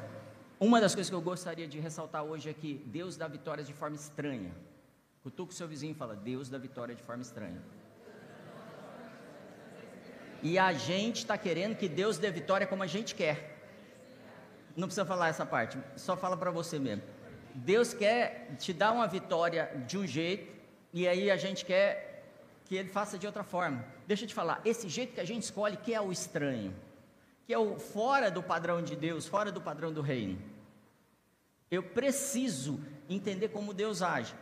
Uma 0.58 0.80
das 0.80 0.96
coisas 0.96 1.08
que 1.08 1.14
eu 1.14 1.20
gostaria 1.22 1.68
de 1.68 1.78
ressaltar 1.78 2.24
hoje 2.24 2.50
é 2.50 2.52
que 2.52 2.82
Deus 2.86 3.16
dá 3.16 3.28
vitórias 3.28 3.68
de 3.68 3.72
forma 3.72 3.94
estranha. 3.94 4.50
Cutuca 5.22 5.52
o 5.52 5.54
seu 5.54 5.68
vizinho 5.68 5.92
e 5.92 5.94
fala: 5.94 6.16
Deus 6.16 6.48
da 6.48 6.58
vitória 6.58 6.92
de 6.92 7.02
forma 7.04 7.22
estranha. 7.22 7.62
E 10.42 10.58
a 10.58 10.72
gente 10.72 11.18
está 11.18 11.38
querendo 11.38 11.76
que 11.76 11.88
Deus 11.88 12.18
dê 12.18 12.32
vitória 12.32 12.66
como 12.66 12.82
a 12.82 12.88
gente 12.88 13.14
quer. 13.14 13.56
Não 14.76 14.88
precisa 14.88 15.06
falar 15.06 15.28
essa 15.28 15.46
parte, 15.46 15.78
só 15.94 16.16
fala 16.16 16.36
para 16.36 16.50
você 16.50 16.80
mesmo. 16.80 17.04
Deus 17.54 17.94
quer 17.94 18.56
te 18.58 18.72
dar 18.72 18.90
uma 18.90 19.06
vitória 19.06 19.70
de 19.86 19.96
um 19.96 20.06
jeito, 20.06 20.52
e 20.92 21.06
aí 21.06 21.30
a 21.30 21.36
gente 21.36 21.64
quer 21.64 22.09
que 22.70 22.76
Ele 22.76 22.88
faça 22.88 23.18
de 23.18 23.26
outra 23.26 23.42
forma. 23.42 23.84
Deixa 24.06 24.22
eu 24.22 24.28
te 24.28 24.32
falar, 24.32 24.60
esse 24.64 24.88
jeito 24.88 25.12
que 25.14 25.20
a 25.20 25.24
gente 25.24 25.42
escolhe, 25.42 25.76
que 25.76 25.92
é 25.92 26.00
o 26.00 26.12
estranho, 26.12 26.72
que 27.44 27.52
é 27.52 27.58
o 27.58 27.80
fora 27.80 28.30
do 28.30 28.44
padrão 28.44 28.80
de 28.80 28.94
Deus, 28.94 29.26
fora 29.26 29.50
do 29.50 29.60
padrão 29.60 29.92
do 29.92 30.00
reino. 30.00 30.40
Eu 31.68 31.82
preciso 31.82 32.78
entender 33.08 33.48
como 33.48 33.74
Deus 33.74 34.02
age. 34.02 34.36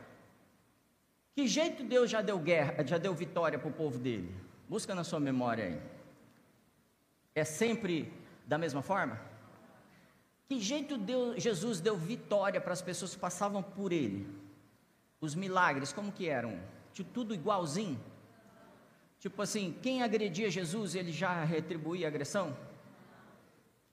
Que 1.35 1.49
jeito 1.49 1.83
Deus 1.83 2.11
já 2.11 2.21
deu 2.21 2.39
guerra, 2.39 2.87
já 2.87 2.99
deu 2.99 3.15
vitória 3.15 3.59
para 3.59 3.71
o 3.71 3.73
povo 3.73 3.99
dele? 3.99 4.31
Busca 4.69 4.95
na 4.95 5.05
sua 5.05 5.19
memória 5.19 5.65
aí. 5.65 5.81
É 7.35 7.45
sempre 7.45 8.13
da 8.47 8.59
mesma 8.59 8.83
forma? 8.83 9.19
Que 10.47 10.61
jeito 10.61 10.99
Deus, 10.99 11.43
Jesus 11.43 11.81
deu 11.81 11.97
vitória 11.97 12.61
para 12.61 12.75
as 12.75 12.83
pessoas 12.83 13.15
que 13.15 13.21
passavam 13.21 13.63
por 13.63 13.91
ele? 13.91 14.29
Os 15.19 15.35
milagres, 15.35 15.95
como 15.95 16.13
que 16.13 16.29
eram? 16.29 16.61
Tipo, 16.93 17.11
tudo 17.11 17.35
igualzinho? 17.35 17.99
Tipo 19.19 19.43
assim, 19.43 19.75
quem 19.83 20.03
agredia 20.03 20.51
Jesus, 20.51 20.95
ele 20.95 21.13
já 21.13 21.45
retribuía 21.45 22.07
a 22.07 22.09
agressão? 22.09 22.57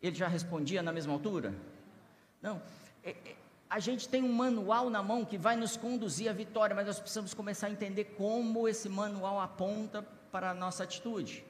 Ele 0.01 0.15
já 0.15 0.27
respondia 0.27 0.83
na 0.83 0.91
mesma 0.91 1.13
altura? 1.13 1.53
Não. 2.41 2.61
É, 3.03 3.11
é, 3.11 3.35
a 3.69 3.79
gente 3.79 4.07
tem 4.07 4.21
um 4.23 4.31
manual 4.31 4.89
na 4.89 5.01
mão 5.01 5.25
que 5.25 5.37
vai 5.37 5.55
nos 5.55 5.75
conduzir 5.75 6.29
à 6.29 6.33
vitória, 6.33 6.75
mas 6.75 6.85
nós 6.85 6.99
precisamos 6.99 7.33
começar 7.33 7.67
a 7.67 7.71
entender 7.71 8.05
como 8.17 8.67
esse 8.67 8.87
manual 8.87 9.39
aponta 9.39 10.03
para 10.31 10.51
a 10.51 10.53
nossa 10.53 10.83
atitude. 10.83 11.43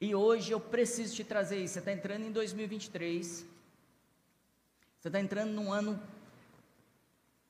E 0.00 0.14
hoje 0.14 0.52
eu 0.52 0.60
preciso 0.60 1.14
te 1.14 1.24
trazer 1.24 1.58
isso. 1.58 1.74
Você 1.74 1.78
está 1.80 1.92
entrando 1.92 2.24
em 2.24 2.32
2023. 2.32 3.46
Você 4.98 5.08
está 5.08 5.20
entrando 5.20 5.52
num 5.52 5.72
ano 5.72 6.00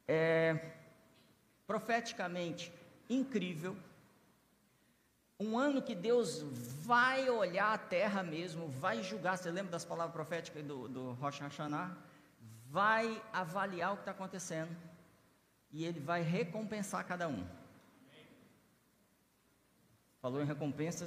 é, 0.07 0.73
profeticamente 1.67 2.73
incrível. 3.09 3.77
Um 5.39 5.59
ano 5.59 5.83
que 5.83 5.95
Deus 5.95 6.43
vai 6.83 7.29
olhar 7.29 7.75
a 7.75 7.79
terra 7.79 8.23
mesmo, 8.23 8.69
vai 8.69 9.03
julgar. 9.03 9.37
Você 9.37 9.51
lembra 9.51 9.73
das 9.73 9.85
palavras 9.85 10.15
proféticas 10.15 10.65
do, 10.65 10.89
do 10.89 11.13
Rosh 11.13 11.41
Hashanah? 11.41 11.97
Vai 12.71 13.23
avaliar 13.33 13.93
o 13.93 13.97
que 13.97 14.03
está 14.03 14.13
acontecendo 14.13 14.75
e 15.71 15.85
Ele 15.85 16.01
vai 16.01 16.23
recompensar 16.23 17.07
cada 17.07 17.29
um. 17.29 17.47
Falou 20.23 20.43
em 20.43 20.47
recompensa, 20.47 21.07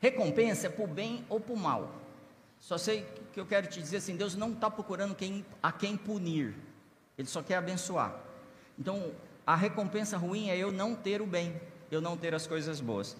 Recompensa 0.00 0.68
é 0.68 0.82
o 0.82 0.86
bem 0.86 1.24
ou 1.28 1.38
o 1.40 1.56
mal. 1.56 1.92
Só 2.60 2.78
sei 2.78 3.04
que 3.32 3.40
eu 3.40 3.46
quero 3.46 3.66
te 3.66 3.80
dizer 3.80 3.96
assim: 3.96 4.16
Deus 4.16 4.34
não 4.34 4.52
está 4.52 4.70
procurando 4.70 5.14
quem, 5.14 5.44
a 5.62 5.72
quem 5.72 5.96
punir, 5.96 6.54
Ele 7.16 7.26
só 7.26 7.42
quer 7.42 7.56
abençoar. 7.56 8.14
Então, 8.78 9.12
a 9.48 9.56
recompensa 9.56 10.18
ruim 10.18 10.50
é 10.50 10.58
eu 10.58 10.70
não 10.70 10.94
ter 10.94 11.22
o 11.22 11.26
bem, 11.26 11.58
eu 11.90 12.02
não 12.02 12.18
ter 12.18 12.34
as 12.34 12.46
coisas 12.46 12.82
boas. 12.82 13.16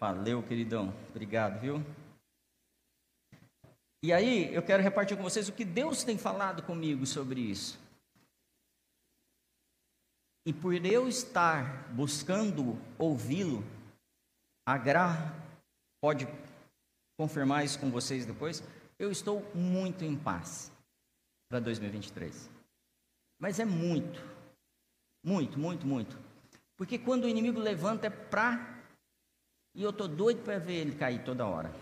Valeu, 0.00 0.42
queridão. 0.42 0.92
Obrigado, 1.10 1.60
viu? 1.60 1.80
E 4.02 4.12
aí, 4.12 4.52
eu 4.52 4.60
quero 4.60 4.82
repartir 4.82 5.16
com 5.16 5.22
vocês 5.22 5.48
o 5.48 5.52
que 5.52 5.64
Deus 5.64 6.02
tem 6.02 6.18
falado 6.18 6.64
comigo 6.64 7.06
sobre 7.06 7.40
isso. 7.40 7.78
E 10.44 10.52
por 10.52 10.74
eu 10.84 11.06
estar 11.06 11.88
buscando 11.92 12.76
ouvi-lo, 12.98 13.62
a 14.66 14.76
Gra 14.76 15.32
pode 16.02 16.26
confirmar 17.16 17.64
isso 17.64 17.78
com 17.78 17.88
vocês 17.88 18.26
depois. 18.26 18.64
Eu 18.98 19.12
estou 19.12 19.48
muito 19.54 20.04
em 20.04 20.16
paz 20.16 20.72
para 21.48 21.60
2023. 21.60 22.50
Mas 23.40 23.60
é 23.60 23.64
muito. 23.64 24.37
Muito, 25.22 25.58
muito, 25.58 25.86
muito. 25.86 26.18
Porque 26.76 26.98
quando 26.98 27.24
o 27.24 27.28
inimigo 27.28 27.60
levanta 27.60 28.06
é 28.06 28.10
pra. 28.10 28.78
E 29.74 29.82
eu 29.82 29.92
tô 29.92 30.06
doido 30.08 30.42
para 30.42 30.58
ver 30.58 30.74
ele 30.74 30.94
cair 30.94 31.22
toda 31.24 31.46
hora. 31.46 31.72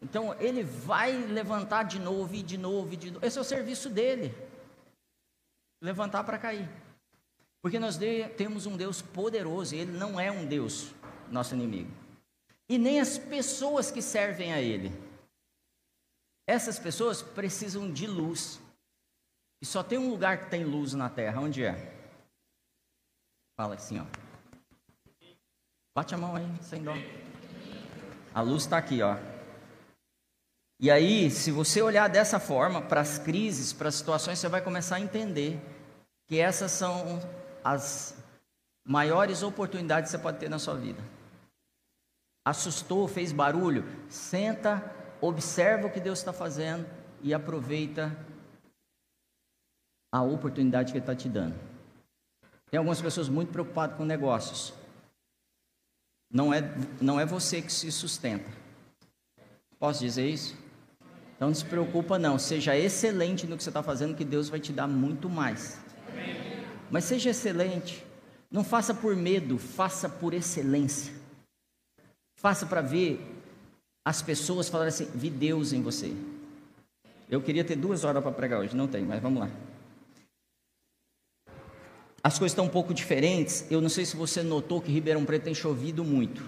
Então 0.00 0.34
ele 0.40 0.64
vai 0.64 1.12
levantar 1.12 1.84
de 1.84 1.98
novo 2.00 2.34
e 2.34 2.42
de 2.42 2.58
novo 2.58 2.92
e 2.92 2.96
de 2.96 3.10
novo. 3.12 3.24
Esse 3.24 3.38
é 3.38 3.40
o 3.40 3.44
serviço 3.44 3.88
dele. 3.88 4.34
Levantar 5.80 6.24
para 6.24 6.38
cair. 6.38 6.68
Porque 7.62 7.78
nós 7.78 7.96
temos 8.36 8.66
um 8.66 8.76
Deus 8.76 9.00
poderoso 9.00 9.74
e 9.74 9.78
ele 9.78 9.92
não 9.92 10.18
é 10.18 10.30
um 10.30 10.44
Deus 10.44 10.92
nosso 11.30 11.54
inimigo. 11.54 11.90
E 12.68 12.76
nem 12.78 13.00
as 13.00 13.16
pessoas 13.16 13.90
que 13.90 14.02
servem 14.02 14.52
a 14.52 14.60
ele. 14.60 14.92
Essas 16.46 16.78
pessoas 16.78 17.22
precisam 17.22 17.90
de 17.90 18.06
luz. 18.06 18.60
E 19.62 19.66
só 19.66 19.80
tem 19.80 19.96
um 19.96 20.10
lugar 20.10 20.38
que 20.38 20.50
tem 20.50 20.64
luz 20.64 20.92
na 20.92 21.08
terra, 21.08 21.40
onde 21.40 21.64
é? 21.64 21.94
Fala 23.56 23.76
assim, 23.76 24.00
ó. 24.00 24.04
Bate 25.96 26.16
a 26.16 26.18
mão 26.18 26.34
aí, 26.34 26.44
sem 26.60 26.82
dó. 26.82 26.92
A 28.34 28.40
luz 28.40 28.64
está 28.64 28.76
aqui, 28.76 29.00
ó. 29.02 29.16
E 30.80 30.90
aí, 30.90 31.30
se 31.30 31.52
você 31.52 31.80
olhar 31.80 32.08
dessa 32.08 32.40
forma 32.40 32.82
para 32.82 33.02
as 33.02 33.18
crises, 33.18 33.72
para 33.72 33.88
as 33.88 33.94
situações, 33.94 34.40
você 34.40 34.48
vai 34.48 34.60
começar 34.60 34.96
a 34.96 35.00
entender 35.00 35.60
que 36.26 36.40
essas 36.40 36.72
são 36.72 37.20
as 37.62 38.16
maiores 38.84 39.44
oportunidades 39.44 40.10
que 40.10 40.16
você 40.16 40.22
pode 40.22 40.38
ter 40.38 40.48
na 40.48 40.58
sua 40.58 40.74
vida. 40.74 41.00
Assustou, 42.44 43.06
fez 43.06 43.30
barulho, 43.30 43.84
senta, 44.08 44.92
observa 45.20 45.86
o 45.86 45.90
que 45.92 46.00
Deus 46.00 46.18
está 46.18 46.32
fazendo 46.32 46.84
e 47.22 47.32
aproveita 47.32 48.10
a 50.12 50.20
oportunidade 50.20 50.92
que 50.92 50.98
Ele 50.98 51.02
está 51.02 51.16
te 51.16 51.28
dando. 51.28 51.54
Tem 52.70 52.76
algumas 52.76 53.00
pessoas 53.00 53.30
muito 53.30 53.50
preocupadas 53.50 53.96
com 53.96 54.04
negócios. 54.04 54.74
Não 56.30 56.52
é, 56.52 56.62
não 57.00 57.18
é 57.18 57.24
você 57.24 57.62
que 57.62 57.72
se 57.72 57.90
sustenta. 57.90 58.48
Posso 59.78 60.00
dizer 60.00 60.28
isso? 60.28 60.56
Então 61.34 61.48
não 61.48 61.54
se 61.54 61.64
preocupa 61.64 62.18
não. 62.18 62.38
Seja 62.38 62.76
excelente 62.76 63.46
no 63.46 63.56
que 63.56 63.62
você 63.62 63.70
está 63.70 63.82
fazendo, 63.82 64.14
que 64.14 64.24
Deus 64.24 64.48
vai 64.48 64.60
te 64.60 64.72
dar 64.72 64.86
muito 64.86 65.28
mais. 65.28 65.80
Mas 66.90 67.04
seja 67.04 67.30
excelente. 67.30 68.04
Não 68.50 68.62
faça 68.62 68.94
por 68.94 69.16
medo, 69.16 69.58
faça 69.58 70.08
por 70.08 70.34
excelência. 70.34 71.12
Faça 72.36 72.66
para 72.66 72.82
ver 72.82 73.20
as 74.04 74.20
pessoas 74.20 74.68
falarem 74.68 74.88
assim: 74.88 75.10
vi 75.14 75.30
Deus 75.30 75.72
em 75.72 75.82
você. 75.82 76.14
Eu 77.28 77.40
queria 77.40 77.64
ter 77.64 77.76
duas 77.76 78.04
horas 78.04 78.22
para 78.22 78.32
pregar 78.32 78.60
hoje, 78.60 78.76
não 78.76 78.86
tem, 78.86 79.02
mas 79.02 79.20
vamos 79.20 79.40
lá 79.40 79.50
as 82.22 82.38
coisas 82.38 82.52
estão 82.52 82.66
um 82.66 82.70
pouco 82.70 82.94
diferentes. 82.94 83.66
Eu 83.70 83.80
não 83.80 83.88
sei 83.88 84.06
se 84.06 84.16
você 84.16 84.42
notou 84.42 84.80
que 84.80 84.92
Ribeirão 84.92 85.24
Preto 85.24 85.44
tem 85.44 85.54
chovido 85.54 86.04
muito. 86.04 86.42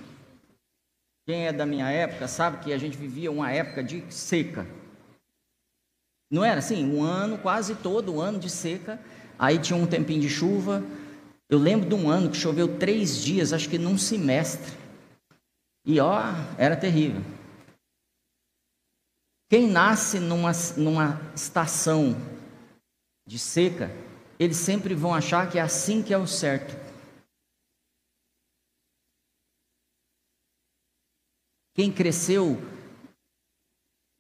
Quem 1.26 1.46
é 1.46 1.52
da 1.52 1.66
minha 1.66 1.90
época 1.90 2.28
sabe 2.28 2.62
que 2.62 2.72
a 2.72 2.78
gente 2.78 2.96
vivia 2.96 3.32
uma 3.32 3.50
época 3.50 3.82
de 3.82 4.04
seca. 4.12 4.66
Não 6.30 6.44
era 6.44 6.58
assim? 6.58 6.84
Um 6.84 7.02
ano, 7.02 7.38
quase 7.38 7.74
todo 7.74 8.20
ano 8.20 8.38
de 8.38 8.48
seca. 8.48 9.00
Aí 9.38 9.58
tinha 9.58 9.76
um 9.76 9.86
tempinho 9.86 10.20
de 10.20 10.28
chuva. 10.28 10.82
Eu 11.48 11.58
lembro 11.58 11.88
de 11.88 11.94
um 11.94 12.08
ano 12.08 12.30
que 12.30 12.36
choveu 12.36 12.78
três 12.78 13.22
dias, 13.22 13.52
acho 13.52 13.68
que 13.68 13.78
num 13.78 13.98
semestre. 13.98 14.72
E 15.84 15.98
ó, 15.98 16.20
era 16.56 16.76
terrível. 16.76 17.22
Quem 19.50 19.68
nasce 19.68 20.18
numa, 20.20 20.52
numa 20.76 21.20
estação 21.34 22.16
de 23.26 23.38
seca 23.38 23.90
eles 24.38 24.56
sempre 24.56 24.94
vão 24.94 25.14
achar 25.14 25.50
que 25.50 25.58
é 25.58 25.62
assim 25.62 26.02
que 26.02 26.12
é 26.12 26.18
o 26.18 26.26
certo. 26.26 26.74
Quem 31.74 31.92
cresceu 31.92 32.56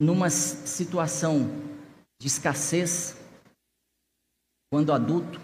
numa 0.00 0.28
situação 0.28 1.46
de 2.18 2.26
escassez, 2.26 3.16
quando 4.70 4.92
adulto, 4.92 5.40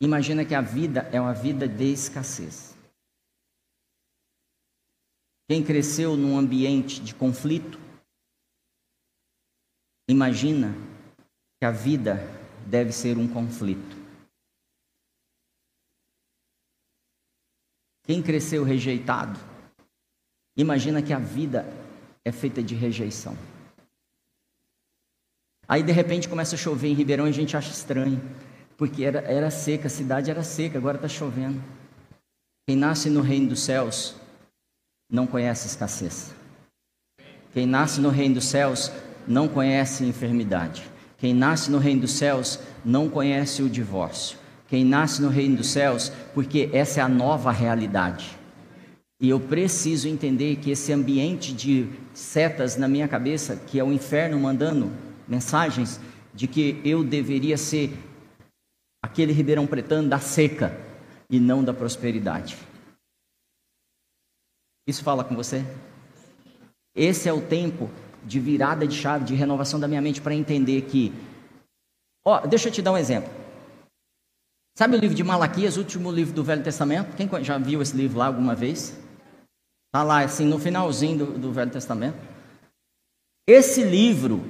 imagina 0.00 0.44
que 0.44 0.54
a 0.54 0.62
vida 0.62 1.02
é 1.12 1.20
uma 1.20 1.34
vida 1.34 1.68
de 1.68 1.92
escassez. 1.92 2.74
Quem 5.46 5.62
cresceu 5.62 6.16
num 6.16 6.38
ambiente 6.38 7.02
de 7.02 7.14
conflito, 7.14 7.78
imagina 10.08 10.72
que 11.60 11.66
a 11.66 11.70
vida 11.70 12.43
deve 12.66 12.92
ser 12.92 13.18
um 13.18 13.28
conflito. 13.28 13.96
Quem 18.04 18.22
cresceu 18.22 18.64
rejeitado, 18.64 19.38
imagina 20.56 21.02
que 21.02 21.12
a 21.12 21.18
vida 21.18 21.66
é 22.24 22.30
feita 22.30 22.62
de 22.62 22.74
rejeição. 22.74 23.36
Aí 25.66 25.82
de 25.82 25.92
repente 25.92 26.28
começa 26.28 26.54
a 26.54 26.58
chover 26.58 26.88
em 26.88 26.94
Ribeirão 26.94 27.26
e 27.26 27.30
a 27.30 27.32
gente 27.32 27.56
acha 27.56 27.70
estranho, 27.70 28.20
porque 28.76 29.04
era, 29.04 29.20
era 29.20 29.50
seca, 29.50 29.86
a 29.86 29.90
cidade 29.90 30.30
era 30.30 30.42
seca, 30.42 30.76
agora 30.76 30.96
está 30.96 31.08
chovendo. 31.08 31.62
Quem 32.66 32.76
nasce 32.76 33.08
no 33.08 33.22
reino 33.22 33.48
dos 33.48 33.62
céus 33.62 34.14
não 35.10 35.26
conhece 35.26 35.66
escassez. 35.66 36.34
Quem 37.52 37.66
nasce 37.66 38.00
no 38.00 38.10
reino 38.10 38.34
dos 38.34 38.44
céus 38.44 38.90
não 39.26 39.48
conhece 39.48 40.04
enfermidade. 40.04 40.90
Quem 41.24 41.32
nasce 41.32 41.70
no 41.70 41.78
reino 41.78 42.02
dos 42.02 42.12
céus 42.12 42.60
não 42.84 43.08
conhece 43.08 43.62
o 43.62 43.70
divórcio. 43.70 44.36
Quem 44.68 44.84
nasce 44.84 45.22
no 45.22 45.30
reino 45.30 45.56
dos 45.56 45.68
céus, 45.68 46.12
porque 46.34 46.68
essa 46.70 47.00
é 47.00 47.02
a 47.02 47.08
nova 47.08 47.50
realidade. 47.50 48.38
E 49.18 49.30
eu 49.30 49.40
preciso 49.40 50.06
entender 50.06 50.56
que 50.56 50.70
esse 50.70 50.92
ambiente 50.92 51.54
de 51.54 51.88
setas 52.12 52.76
na 52.76 52.86
minha 52.86 53.08
cabeça, 53.08 53.56
que 53.56 53.80
é 53.80 53.82
o 53.82 53.90
inferno 53.90 54.38
mandando 54.38 54.92
mensagens 55.26 55.98
de 56.34 56.46
que 56.46 56.78
eu 56.84 57.02
deveria 57.02 57.56
ser 57.56 57.96
aquele 59.02 59.32
ribeirão 59.32 59.66
pretano 59.66 60.10
da 60.10 60.18
seca 60.18 60.78
e 61.30 61.40
não 61.40 61.64
da 61.64 61.72
prosperidade. 61.72 62.58
Isso 64.86 65.02
fala 65.02 65.24
com 65.24 65.34
você? 65.34 65.64
Esse 66.94 67.30
é 67.30 67.32
o 67.32 67.40
tempo 67.40 67.90
de 68.24 68.40
virada 68.40 68.86
de 68.86 68.94
chave, 68.94 69.24
de 69.24 69.34
renovação 69.34 69.78
da 69.78 69.86
minha 69.86 70.00
mente 70.00 70.20
para 70.20 70.34
entender 70.34 70.82
que. 70.82 71.12
Ó, 72.24 72.40
deixa 72.46 72.68
eu 72.68 72.72
te 72.72 72.82
dar 72.82 72.92
um 72.92 72.98
exemplo. 72.98 73.30
Sabe 74.76 74.96
o 74.96 74.98
livro 74.98 75.14
de 75.14 75.22
Malaquias, 75.22 75.76
último 75.76 76.10
livro 76.10 76.34
do 76.34 76.42
Velho 76.42 76.62
Testamento? 76.62 77.14
Quem 77.16 77.28
já 77.44 77.58
viu 77.58 77.80
esse 77.80 77.96
livro 77.96 78.18
lá 78.18 78.26
alguma 78.26 78.54
vez? 78.54 78.98
Está 79.86 80.02
lá, 80.02 80.24
assim, 80.24 80.44
no 80.46 80.58
finalzinho 80.58 81.18
do, 81.18 81.38
do 81.38 81.52
Velho 81.52 81.70
Testamento. 81.70 82.16
Esse 83.46 83.84
livro, 83.84 84.44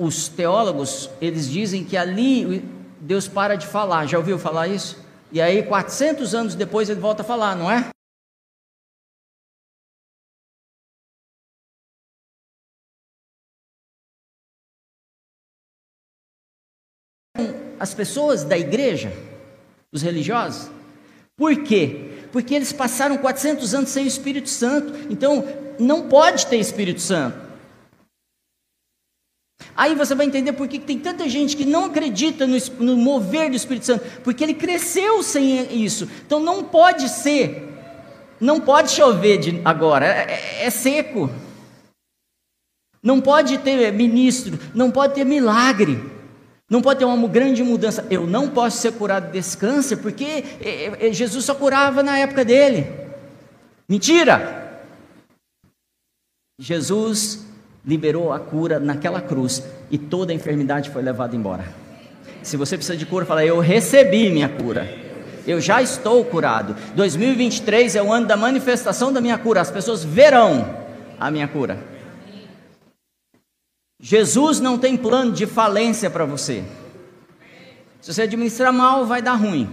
os 0.00 0.28
teólogos, 0.28 1.10
eles 1.20 1.50
dizem 1.50 1.84
que 1.84 1.96
ali 1.96 2.64
Deus 2.98 3.28
para 3.28 3.56
de 3.56 3.66
falar. 3.66 4.06
Já 4.06 4.16
ouviu 4.16 4.38
falar 4.38 4.68
isso? 4.68 5.04
E 5.30 5.40
aí, 5.40 5.62
400 5.62 6.34
anos 6.34 6.54
depois, 6.54 6.88
ele 6.88 7.00
volta 7.00 7.22
a 7.22 7.24
falar, 7.24 7.54
não 7.54 7.70
é? 7.70 7.90
As 17.82 17.92
pessoas 17.92 18.44
da 18.44 18.56
igreja, 18.56 19.12
os 19.90 20.02
religiosos. 20.02 20.70
Por 21.36 21.64
quê? 21.64 22.12
Porque 22.30 22.54
eles 22.54 22.72
passaram 22.72 23.18
400 23.18 23.74
anos 23.74 23.90
sem 23.90 24.04
o 24.04 24.06
Espírito 24.06 24.48
Santo, 24.48 24.94
então 25.10 25.44
não 25.80 26.08
pode 26.08 26.46
ter 26.46 26.58
Espírito 26.58 27.00
Santo. 27.00 27.36
Aí 29.74 29.96
você 29.96 30.14
vai 30.14 30.26
entender 30.26 30.52
por 30.52 30.68
que 30.68 30.78
tem 30.78 30.96
tanta 30.96 31.28
gente 31.28 31.56
que 31.56 31.64
não 31.64 31.86
acredita 31.86 32.46
no, 32.46 32.56
no 32.78 32.96
mover 32.96 33.50
do 33.50 33.56
Espírito 33.56 33.86
Santo, 33.86 34.04
porque 34.22 34.44
ele 34.44 34.54
cresceu 34.54 35.20
sem 35.20 35.82
isso. 35.84 36.08
Então 36.24 36.38
não 36.38 36.62
pode 36.62 37.08
ser, 37.08 37.68
não 38.38 38.60
pode 38.60 38.92
chover 38.92 39.38
de, 39.38 39.60
agora, 39.64 40.06
é, 40.06 40.60
é, 40.60 40.66
é 40.66 40.70
seco. 40.70 41.28
Não 43.02 43.20
pode 43.20 43.58
ter 43.58 43.92
ministro, 43.92 44.56
não 44.72 44.88
pode 44.88 45.14
ter 45.14 45.24
milagre. 45.24 46.21
Não 46.72 46.80
pode 46.80 47.00
ter 47.00 47.04
uma 47.04 47.28
grande 47.28 47.62
mudança. 47.62 48.06
Eu 48.08 48.26
não 48.26 48.48
posso 48.48 48.78
ser 48.78 48.92
curado 48.92 49.30
desse 49.30 49.58
câncer 49.58 49.98
porque 49.98 50.42
é, 50.58 51.08
é, 51.08 51.12
Jesus 51.12 51.44
só 51.44 51.54
curava 51.54 52.02
na 52.02 52.18
época 52.18 52.46
dele. 52.46 52.86
Mentira! 53.86 54.80
Jesus 56.58 57.44
liberou 57.84 58.32
a 58.32 58.40
cura 58.40 58.80
naquela 58.80 59.20
cruz 59.20 59.62
e 59.90 59.98
toda 59.98 60.32
a 60.32 60.34
enfermidade 60.34 60.88
foi 60.88 61.02
levada 61.02 61.36
embora. 61.36 61.66
Se 62.42 62.56
você 62.56 62.78
precisa 62.78 62.96
de 62.96 63.04
cura, 63.04 63.26
fala: 63.26 63.44
Eu 63.44 63.60
recebi 63.60 64.30
minha 64.30 64.48
cura. 64.48 64.88
Eu 65.46 65.60
já 65.60 65.82
estou 65.82 66.24
curado. 66.24 66.74
2023 66.94 67.96
é 67.96 68.02
o 68.02 68.10
ano 68.10 68.26
da 68.26 68.36
manifestação 68.38 69.12
da 69.12 69.20
minha 69.20 69.36
cura. 69.36 69.60
As 69.60 69.70
pessoas 69.70 70.02
verão 70.02 70.74
a 71.20 71.30
minha 71.30 71.46
cura. 71.46 71.91
Jesus 74.04 74.58
não 74.58 74.76
tem 74.76 74.96
plano 74.96 75.30
de 75.30 75.46
falência 75.46 76.10
para 76.10 76.24
você. 76.24 76.64
Se 78.00 78.12
você 78.12 78.22
administrar 78.22 78.72
mal, 78.72 79.06
vai 79.06 79.22
dar 79.22 79.34
ruim. 79.34 79.72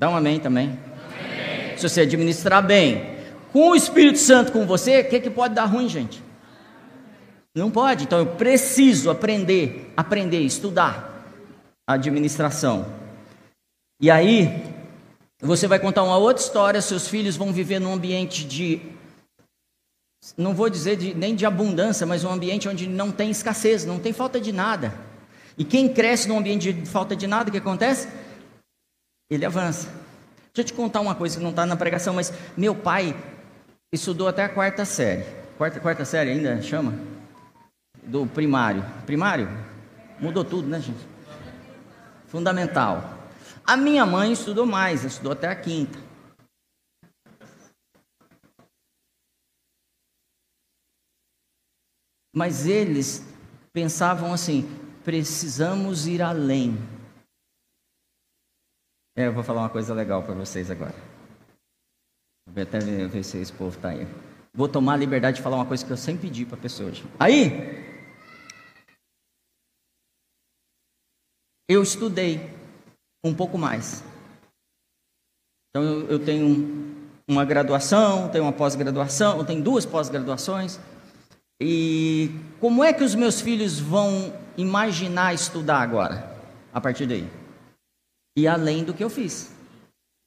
Dá 0.00 0.08
um 0.08 0.16
amém 0.16 0.40
também. 0.40 0.70
Amém. 0.70 1.76
Se 1.76 1.86
você 1.86 2.00
administrar 2.00 2.66
bem, 2.66 3.18
com 3.52 3.68
o 3.68 3.76
Espírito 3.76 4.18
Santo 4.18 4.50
com 4.50 4.64
você, 4.64 5.00
o 5.00 5.10
que, 5.10 5.20
que 5.20 5.28
pode 5.28 5.54
dar 5.54 5.66
ruim, 5.66 5.90
gente? 5.90 6.22
Não 7.54 7.70
pode. 7.70 8.04
Então 8.04 8.18
eu 8.18 8.26
preciso 8.26 9.10
aprender, 9.10 9.92
aprender, 9.94 10.40
estudar 10.40 11.28
a 11.86 11.92
administração. 11.92 12.86
E 14.00 14.10
aí, 14.10 14.72
você 15.38 15.66
vai 15.66 15.78
contar 15.78 16.02
uma 16.02 16.16
outra 16.16 16.42
história, 16.42 16.80
seus 16.80 17.06
filhos 17.06 17.36
vão 17.36 17.52
viver 17.52 17.78
num 17.78 17.92
ambiente 17.92 18.42
de 18.42 18.80
não 20.36 20.54
vou 20.54 20.70
dizer 20.70 20.96
de, 20.96 21.14
nem 21.14 21.34
de 21.34 21.44
abundância, 21.44 22.06
mas 22.06 22.22
um 22.22 22.30
ambiente 22.30 22.68
onde 22.68 22.88
não 22.88 23.10
tem 23.10 23.30
escassez, 23.30 23.84
não 23.84 23.98
tem 23.98 24.12
falta 24.12 24.40
de 24.40 24.52
nada. 24.52 24.94
E 25.58 25.64
quem 25.64 25.92
cresce 25.92 26.28
num 26.28 26.38
ambiente 26.38 26.72
de 26.72 26.88
falta 26.88 27.16
de 27.16 27.26
nada, 27.26 27.48
o 27.48 27.52
que 27.52 27.58
acontece? 27.58 28.08
Ele 29.28 29.44
avança. 29.44 29.88
Deixa 30.54 30.60
eu 30.60 30.64
te 30.64 30.72
contar 30.74 31.00
uma 31.00 31.14
coisa 31.14 31.36
que 31.36 31.42
não 31.42 31.50
está 31.50 31.66
na 31.66 31.76
pregação, 31.76 32.14
mas 32.14 32.32
meu 32.56 32.74
pai 32.74 33.16
estudou 33.92 34.28
até 34.28 34.44
a 34.44 34.48
quarta 34.48 34.84
série. 34.84 35.24
Quarta, 35.58 35.80
quarta 35.80 36.04
série 36.04 36.30
ainda 36.30 36.62
chama? 36.62 36.94
Do 38.02 38.26
primário. 38.26 38.84
Primário? 39.04 39.48
Mudou 40.20 40.44
tudo, 40.44 40.68
né, 40.68 40.80
gente? 40.80 41.06
Fundamental. 42.28 43.18
A 43.64 43.76
minha 43.76 44.06
mãe 44.06 44.32
estudou 44.32 44.66
mais, 44.66 45.04
estudou 45.04 45.32
até 45.32 45.48
a 45.48 45.54
quinta. 45.54 45.98
Mas 52.34 52.66
eles 52.66 53.22
pensavam 53.72 54.32
assim: 54.32 54.64
precisamos 55.04 56.06
ir 56.06 56.22
além. 56.22 56.76
É, 59.16 59.26
eu 59.26 59.32
vou 59.32 59.42
falar 59.42 59.62
uma 59.62 59.70
coisa 59.70 59.92
legal 59.92 60.22
para 60.22 60.34
vocês 60.34 60.70
agora. 60.70 60.94
Vou 62.48 62.62
até 62.62 62.78
ver, 62.78 63.22
se 63.22 63.38
esse 63.38 63.52
povo 63.52 63.76
está 63.76 63.90
aí. 63.90 64.06
Vou 64.54 64.68
tomar 64.68 64.94
a 64.94 64.96
liberdade 64.96 65.36
de 65.36 65.42
falar 65.42 65.56
uma 65.56 65.66
coisa 65.66 65.84
que 65.84 65.90
eu 65.90 65.96
sempre 65.96 66.28
pedi 66.28 66.46
para 66.46 66.56
pessoas. 66.56 67.02
Aí, 67.18 67.50
eu 71.68 71.82
estudei 71.82 72.50
um 73.24 73.34
pouco 73.34 73.58
mais. 73.58 74.02
Então, 75.70 75.82
eu, 75.82 76.10
eu 76.10 76.24
tenho 76.24 77.06
uma 77.28 77.44
graduação, 77.44 78.28
tenho 78.30 78.44
uma 78.44 78.52
pós-graduação, 78.52 79.44
tenho 79.44 79.62
duas 79.62 79.86
pós-graduações. 79.86 80.78
E 81.64 82.30
como 82.58 82.82
é 82.82 82.92
que 82.92 83.04
os 83.04 83.14
meus 83.14 83.40
filhos 83.40 83.78
vão 83.78 84.32
imaginar 84.56 85.32
estudar 85.32 85.80
agora, 85.80 86.28
a 86.74 86.80
partir 86.80 87.06
daí? 87.06 87.28
E 88.36 88.48
além 88.48 88.82
do 88.82 88.92
que 88.92 89.04
eu 89.04 89.08
fiz. 89.08 89.52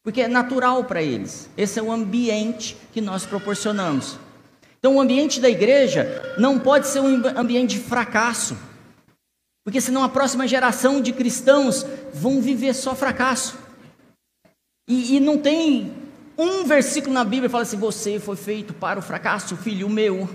Porque 0.01 0.21
é 0.21 0.27
natural 0.27 0.85
para 0.85 1.01
eles. 1.01 1.49
Esse 1.57 1.79
é 1.79 1.83
o 1.83 1.91
ambiente 1.91 2.77
que 2.93 3.01
nós 3.01 3.25
proporcionamos. 3.25 4.17
Então, 4.79 4.95
o 4.95 5.01
ambiente 5.01 5.41
da 5.41 5.49
igreja 5.49 6.35
não 6.37 6.59
pode 6.59 6.87
ser 6.87 6.99
um 6.99 7.21
ambiente 7.37 7.77
de 7.77 7.81
fracasso. 7.81 8.55
Porque 9.63 9.81
senão 9.81 10.03
a 10.03 10.09
próxima 10.09 10.47
geração 10.47 11.01
de 11.01 11.11
cristãos 11.11 11.85
vão 12.13 12.39
viver 12.39 12.73
só 12.75 12.95
fracasso. 12.95 13.57
E, 14.87 15.15
e 15.15 15.19
não 15.19 15.39
tem 15.39 15.91
um 16.37 16.63
versículo 16.65 17.13
na 17.13 17.23
Bíblia 17.23 17.49
que 17.49 17.51
fala 17.51 17.63
assim: 17.63 17.77
você 17.77 18.19
foi 18.19 18.35
feito 18.35 18.73
para 18.75 18.99
o 18.99 19.01
fracasso, 19.01 19.57
filho 19.57 19.89
meu. 19.89 20.29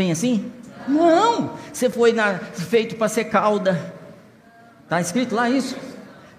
Tem 0.00 0.10
assim? 0.10 0.50
Não! 0.88 1.58
Você 1.70 1.90
foi 1.90 2.14
na, 2.14 2.38
feito 2.38 2.96
para 2.96 3.06
ser 3.06 3.24
cauda. 3.24 3.92
Está 4.84 4.98
escrito 4.98 5.34
lá 5.34 5.50
isso? 5.50 5.76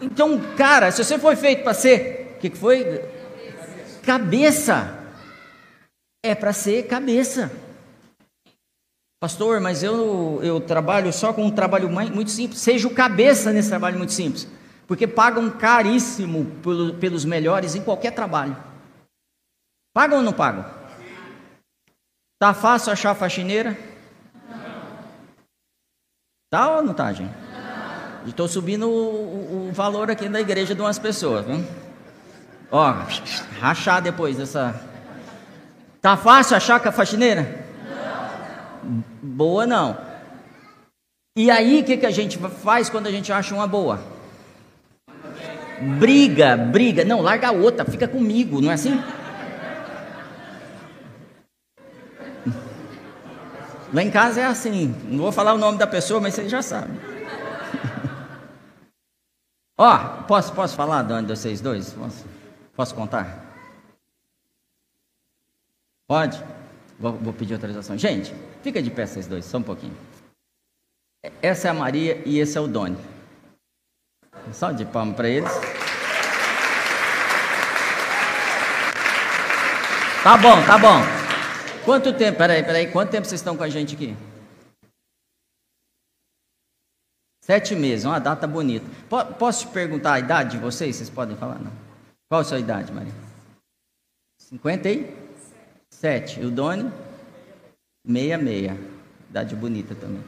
Então, 0.01 0.41
cara, 0.57 0.89
se 0.89 1.03
você 1.03 1.19
foi 1.19 1.35
feito 1.35 1.61
para 1.61 1.75
ser, 1.75 2.33
o 2.37 2.39
que, 2.39 2.49
que 2.49 2.57
foi? 2.57 3.05
Cabeça. 4.01 4.97
É 6.25 6.33
para 6.33 6.51
ser 6.53 6.87
cabeça. 6.87 7.51
Pastor, 9.19 9.59
mas 9.59 9.83
eu, 9.83 10.39
eu 10.41 10.59
trabalho 10.59 11.13
só 11.13 11.31
com 11.31 11.45
um 11.45 11.51
trabalho 11.51 11.87
muito 11.87 12.31
simples. 12.31 12.61
Seja 12.61 12.87
o 12.87 12.95
cabeça 12.95 13.53
nesse 13.53 13.69
trabalho 13.69 13.99
muito 13.99 14.11
simples. 14.11 14.47
Porque 14.87 15.05
pagam 15.05 15.47
caríssimo 15.51 16.47
pelos 16.99 17.25
melhores 17.25 17.75
em 17.75 17.81
qualquer 17.81 18.09
trabalho. 18.09 18.57
Pagam 19.93 20.17
ou 20.17 20.23
não 20.23 20.33
pagam? 20.33 20.80
Tá 22.41 22.55
fácil 22.55 22.91
achar 22.91 23.13
faxineira? 23.13 23.77
Não. 24.49 24.57
Tá 26.49 26.77
ou 26.77 26.81
não 26.81 26.91
tá, 26.91 27.13
gente? 27.13 27.31
Estou 28.25 28.47
subindo 28.47 28.89
o, 28.89 29.67
o, 29.69 29.71
valor 29.71 30.09
aqui 30.09 30.27
da 30.27 30.41
igreja 30.41 30.73
de 30.73 30.81
umas 30.81 30.97
pessoas, 30.97 31.45
viu? 31.45 31.63
Ó, 32.71 32.95
rachar 33.59 34.01
depois 34.01 34.37
dessa. 34.37 34.73
Tá 36.01 36.17
fácil 36.17 36.57
achar 36.57 36.79
que 36.79 36.87
a 36.87 36.91
faxineira? 36.91 37.63
Não. 38.83 39.03
Boa 39.21 39.67
não. 39.67 39.95
E 41.37 41.51
aí, 41.51 41.81
o 41.81 41.83
que, 41.83 41.95
que 41.95 42.07
a 42.07 42.11
gente 42.11 42.39
faz 42.39 42.89
quando 42.89 43.05
a 43.05 43.11
gente 43.11 43.31
acha 43.31 43.53
uma 43.53 43.67
boa? 43.67 44.01
Briga, 45.99 46.57
briga. 46.57 47.05
Não, 47.05 47.21
larga 47.21 47.49
a 47.49 47.51
outra, 47.51 47.85
fica 47.85 48.07
comigo, 48.07 48.59
não 48.59 48.71
é 48.71 48.73
assim? 48.73 48.99
Lá 53.93 54.01
em 54.01 54.09
casa 54.11 54.41
é 54.41 54.45
assim. 54.45 54.87
Não 55.05 55.19
vou 55.19 55.31
falar 55.31 55.53
o 55.53 55.57
nome 55.57 55.77
da 55.77 55.85
pessoa, 55.87 56.21
mas 56.21 56.33
você 56.33 56.47
já 56.47 56.61
sabe. 56.61 56.91
Ó, 59.77 59.95
oh, 59.95 60.23
posso, 60.23 60.53
posso 60.53 60.75
falar 60.75 61.03
de 61.03 61.27
vocês 61.27 61.59
dois? 61.59 61.93
Posso, 61.93 62.25
posso 62.75 62.95
contar? 62.95 63.45
Pode? 66.07 66.41
Vou, 66.99 67.13
vou 67.13 67.33
pedir 67.33 67.53
autorização. 67.53 67.97
Gente, 67.97 68.33
fica 68.61 68.81
de 68.81 68.91
pé 68.91 69.05
vocês 69.05 69.27
dois, 69.27 69.45
só 69.45 69.57
um 69.57 69.63
pouquinho. 69.63 69.95
Essa 71.41 71.67
é 71.67 71.71
a 71.71 71.73
Maria 71.73 72.21
e 72.25 72.39
esse 72.39 72.57
é 72.57 72.61
o 72.61 72.67
Doni. 72.67 72.97
Só 74.53 74.71
de 74.71 74.85
palma 74.85 75.13
para 75.13 75.29
eles. 75.29 75.51
Tá 80.23 80.37
bom, 80.37 80.63
tá 80.65 80.77
bom. 80.77 81.20
Quanto 81.83 82.13
tempo? 82.13 82.37
Peraí, 82.37 82.63
peraí. 82.63 82.91
Quanto 82.91 83.11
tempo 83.11 83.27
vocês 83.27 83.41
estão 83.41 83.57
com 83.57 83.63
a 83.63 83.69
gente 83.69 83.95
aqui? 83.95 84.15
Sete 87.43 87.75
meses, 87.75 88.05
uma 88.05 88.19
data 88.19 88.47
bonita. 88.47 88.85
Posso 89.37 89.67
te 89.67 89.73
perguntar 89.73 90.13
a 90.13 90.19
idade 90.19 90.51
de 90.51 90.57
vocês? 90.57 90.95
Vocês 90.95 91.09
podem 91.09 91.35
falar? 91.35 91.59
Não. 91.59 91.71
Qual 92.29 92.41
a 92.41 92.43
sua 92.43 92.59
idade, 92.59 92.91
Maria? 92.91 93.13
57. 94.39 96.39
E 96.39 96.45
o 96.45 96.51
Doni? 96.51 96.91
66. 98.05 98.77
Idade 99.29 99.55
bonita 99.55 99.95
também. 99.95 100.23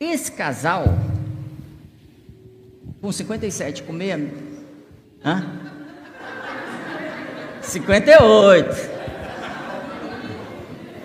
Esse 0.00 0.32
casal, 0.32 0.84
com 3.00 3.12
57, 3.12 3.82
com 3.82 3.92
meia. 3.92 4.18
Hã? 5.24 5.42
58. 7.62 8.93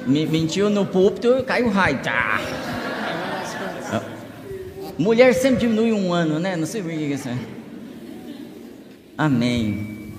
Me 0.07 0.25
mentiu 0.25 0.69
no 0.69 0.85
púlpito, 0.85 1.43
caiu 1.43 1.69
raio. 1.69 2.01
Tá. 2.01 2.39
Mulher 4.97 5.33
sempre 5.33 5.59
diminui 5.59 5.93
um 5.93 6.13
ano, 6.13 6.39
né? 6.39 6.57
Não 6.57 6.65
sei 6.65 6.81
por 6.81 6.91
que 6.91 6.97
isso 6.97 7.29
é. 7.29 7.37
Amém. 9.17 10.13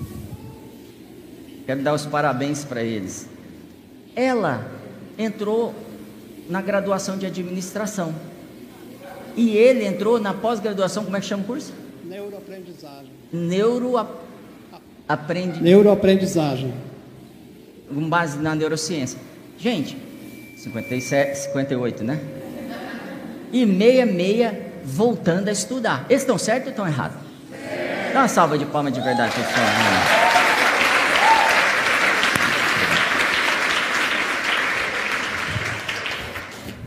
Quero 1.67 1.83
dar 1.83 1.93
os 1.93 2.05
parabéns 2.05 2.65
para 2.65 2.83
eles. 2.83 3.27
Ela 4.15 4.65
entrou 5.17 5.73
na 6.49 6.61
graduação 6.61 7.17
de 7.17 7.25
administração. 7.25 8.13
E 9.35 9.55
ele 9.55 9.85
entrou 9.85 10.19
na 10.19 10.33
pós-graduação, 10.33 11.05
como 11.05 11.15
é 11.15 11.19
que 11.19 11.27
chama 11.27 11.43
o 11.43 11.45
curso? 11.45 11.71
Neuroaprendizagem. 12.03 13.11
Neuroaprendizagem. 13.31 15.61
Neuroaprendizagem. 15.61 16.73
Com 17.87 18.09
base 18.09 18.39
na 18.39 18.55
neurociência. 18.55 19.19
Gente, 19.61 19.95
57, 20.57 21.37
58, 21.37 22.03
né? 22.03 22.19
E 23.53 23.63
meia, 23.63 24.07
meia, 24.07 24.73
voltando 24.83 25.49
a 25.49 25.51
estudar. 25.51 26.03
Eles 26.09 26.23
estão 26.23 26.35
certos 26.35 26.65
ou 26.65 26.71
estão 26.71 26.87
errados? 26.87 27.19
Dá 28.11 28.21
uma 28.21 28.27
salva 28.27 28.57
de 28.57 28.65
palmas 28.65 28.91
de 28.91 28.99
verdade 28.99 29.31
para 29.33 29.43
eles 29.43 29.51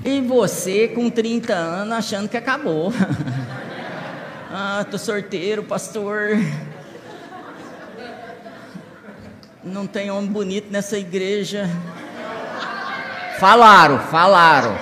E 0.04 0.20
você 0.20 0.88
com 0.88 1.08
30 1.08 1.54
anos 1.54 1.94
achando 1.94 2.28
que 2.28 2.36
acabou. 2.36 2.92
ah, 4.50 4.84
tô 4.90 4.98
sorteiro, 4.98 5.62
pastor. 5.62 6.30
Não 9.62 9.86
tem 9.86 10.10
homem 10.10 10.28
bonito 10.28 10.72
nessa 10.72 10.98
igreja. 10.98 11.70
Falaram, 13.38 13.98
falaram. 13.98 14.76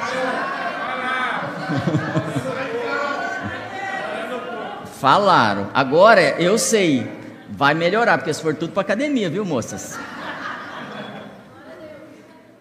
falaram. 5.00 5.70
Agora 5.74 6.40
eu 6.40 6.58
sei. 6.58 7.06
Vai 7.48 7.74
melhorar, 7.74 8.18
porque 8.18 8.32
se 8.32 8.40
for 8.40 8.54
tudo 8.54 8.72
para 8.72 8.82
academia, 8.82 9.28
viu, 9.28 9.44
moças? 9.44 9.98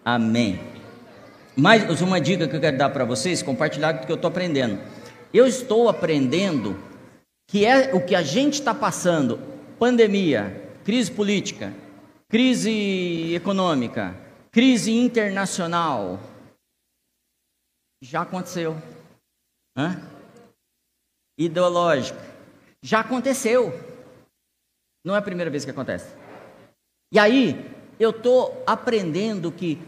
Amém. 0.03 0.59
Mais 1.55 2.01
uma 2.01 2.19
dica 2.19 2.47
que 2.47 2.55
eu 2.55 2.59
quero 2.59 2.77
dar 2.77 2.89
para 2.89 3.05
vocês, 3.05 3.43
compartilhar 3.43 3.95
o 3.95 3.99
que 3.99 4.11
eu 4.11 4.15
estou 4.15 4.29
aprendendo. 4.29 4.79
Eu 5.33 5.45
estou 5.45 5.87
aprendendo 5.87 6.77
que 7.47 7.65
é 7.65 7.91
o 7.93 8.01
que 8.01 8.15
a 8.15 8.21
gente 8.21 8.55
está 8.55 8.73
passando: 8.73 9.39
pandemia, 9.77 10.71
crise 10.83 11.11
política, 11.11 11.73
crise 12.27 13.33
econômica, 13.35 14.15
crise 14.51 14.91
internacional. 14.91 16.19
Já 18.03 18.23
aconteceu. 18.23 18.75
Hã? 19.77 20.01
Ideológica. 21.37 22.19
Já 22.83 22.99
aconteceu. 22.99 23.71
Não 25.05 25.15
é 25.15 25.19
a 25.19 25.23
primeira 25.23 25.49
vez 25.49 25.63
que 25.63 25.71
acontece. 25.71 26.13
E 27.13 27.17
aí, 27.17 27.55
eu 27.99 28.11
estou 28.11 28.63
aprendendo 28.67 29.51
que 29.51 29.79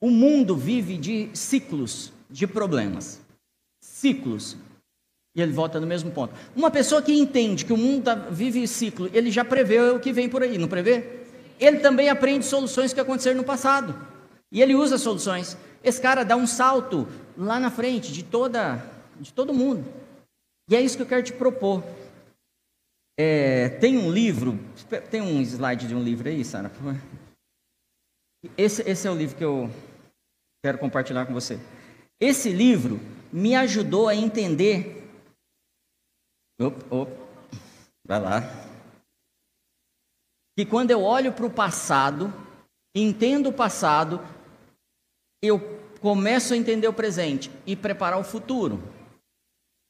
o 0.00 0.10
mundo 0.10 0.56
vive 0.56 0.96
de 0.96 1.30
ciclos 1.34 2.12
de 2.28 2.46
problemas. 2.46 3.20
Ciclos. 3.82 4.56
E 5.36 5.40
ele 5.40 5.52
volta 5.52 5.78
no 5.78 5.86
mesmo 5.86 6.10
ponto. 6.10 6.34
Uma 6.56 6.70
pessoa 6.70 7.02
que 7.02 7.12
entende 7.12 7.64
que 7.64 7.72
o 7.72 7.76
mundo 7.76 8.04
tá, 8.04 8.14
vive 8.14 8.66
ciclo, 8.66 9.08
ele 9.12 9.30
já 9.30 9.44
prevê 9.44 9.78
o 9.90 10.00
que 10.00 10.12
vem 10.12 10.28
por 10.28 10.42
aí, 10.42 10.58
não 10.58 10.68
prevê? 10.68 11.19
Ele 11.60 11.80
também 11.80 12.08
aprende 12.08 12.44
soluções 12.44 12.92
que 12.92 13.00
aconteceram 13.00 13.36
no 13.36 13.44
passado. 13.44 13.94
E 14.50 14.62
ele 14.62 14.74
usa 14.74 14.98
soluções. 14.98 15.56
Esse 15.84 16.00
cara 16.00 16.24
dá 16.24 16.34
um 16.34 16.46
salto 16.46 17.06
lá 17.36 17.60
na 17.60 17.70
frente 17.70 18.12
de 18.12 18.24
toda, 18.24 18.82
de 19.20 19.32
todo 19.32 19.54
mundo. 19.54 19.84
E 20.68 20.74
é 20.74 20.80
isso 20.80 20.96
que 20.96 21.02
eu 21.02 21.06
quero 21.06 21.22
te 21.22 21.32
propor. 21.32 21.84
É, 23.18 23.68
tem 23.68 23.98
um 23.98 24.10
livro, 24.10 24.58
tem 25.10 25.20
um 25.20 25.40
slide 25.42 25.86
de 25.86 25.94
um 25.94 26.02
livro 26.02 26.28
aí, 26.28 26.44
Sara? 26.44 26.72
Esse, 28.56 28.82
esse 28.88 29.06
é 29.06 29.10
o 29.10 29.14
livro 29.14 29.36
que 29.36 29.44
eu, 29.44 29.70
quero 30.62 30.78
compartilhar 30.78 31.26
com 31.26 31.32
você. 31.32 31.58
Esse 32.20 32.50
livro 32.50 33.00
me 33.32 33.54
ajudou 33.54 34.08
a 34.08 34.14
entender. 34.14 35.08
Op, 36.60 36.84
op, 36.90 37.12
vai 38.06 38.20
lá. 38.20 38.69
Que 40.60 40.66
quando 40.66 40.90
eu 40.90 41.02
olho 41.02 41.32
para 41.32 41.46
o 41.46 41.50
passado, 41.50 42.30
entendo 42.94 43.48
o 43.48 43.52
passado, 43.52 44.20
eu 45.42 45.58
começo 46.02 46.52
a 46.52 46.56
entender 46.58 46.86
o 46.86 46.92
presente 46.92 47.50
e 47.64 47.74
preparar 47.74 48.20
o 48.20 48.24
futuro. 48.24 48.78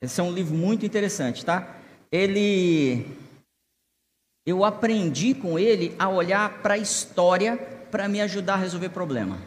Esse 0.00 0.20
é 0.20 0.22
um 0.22 0.32
livro 0.32 0.54
muito 0.54 0.86
interessante, 0.86 1.44
tá? 1.44 1.76
Ele. 2.12 3.04
Eu 4.46 4.64
aprendi 4.64 5.34
com 5.34 5.58
ele 5.58 5.92
a 5.98 6.08
olhar 6.08 6.62
para 6.62 6.74
a 6.74 6.78
história 6.78 7.56
para 7.90 8.06
me 8.06 8.20
ajudar 8.20 8.54
a 8.54 8.58
resolver 8.58 8.90
problema 8.90 9.40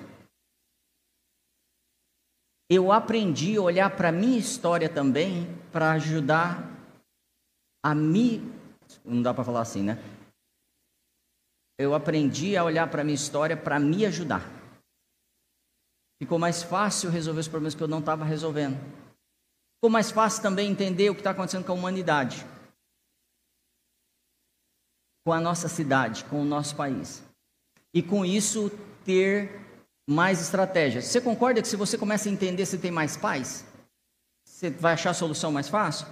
eu 2.70 2.92
aprendi 2.92 3.56
a 3.56 3.62
olhar 3.62 3.90
para 3.96 4.10
a 4.10 4.12
minha 4.12 4.38
história 4.38 4.90
também 4.90 5.48
para 5.72 5.92
ajudar 5.92 6.68
a 7.84 7.94
me. 7.94 8.42
Não 9.06 9.22
dá 9.22 9.32
para 9.32 9.44
falar 9.44 9.62
assim, 9.62 9.84
né? 9.84 10.00
Eu 11.78 11.94
aprendi 11.94 12.56
a 12.56 12.64
olhar 12.64 12.90
para 12.90 13.02
a 13.02 13.04
minha 13.04 13.16
história 13.16 13.58
para 13.58 13.80
me 13.80 14.06
ajudar. 14.06 14.44
Ficou 16.22 16.40
mais 16.40 16.64
fácil 16.64 17.10
resolver 17.10 17.42
os 17.42 17.48
problemas 17.48 17.76
que 17.76 17.84
eu 17.84 17.88
não 17.88 18.00
estava 18.00 18.24
resolvendo. 18.24 18.78
Ficou 19.76 19.90
mais 19.90 20.12
fácil 20.12 20.42
também 20.42 20.72
entender 20.72 21.10
o 21.10 21.14
que 21.14 21.20
está 21.20 21.32
acontecendo 21.32 21.66
com 21.66 21.74
a 21.74 21.76
humanidade, 21.76 22.46
com 25.26 25.34
a 25.34 25.42
nossa 25.42 25.68
cidade, 25.68 26.24
com 26.26 26.42
o 26.42 26.46
nosso 26.46 26.76
país. 26.76 27.24
E 27.94 28.02
com 28.02 28.24
isso 28.24 28.72
ter 29.04 29.60
mais 30.10 30.42
estratégias. 30.42 31.06
Você 31.06 31.20
concorda 31.20 31.62
que 31.62 31.68
se 31.68 31.76
você 31.76 31.98
começa 31.98 32.30
a 32.30 32.32
entender 32.32 32.66
se 32.66 32.78
tem 32.78 32.92
mais 32.92 33.18
paz, 33.18 33.66
você 34.46 34.70
vai 34.70 34.94
achar 34.94 35.10
a 35.10 35.14
solução 35.14 35.52
mais 35.52 35.68
fácil? 35.68 36.08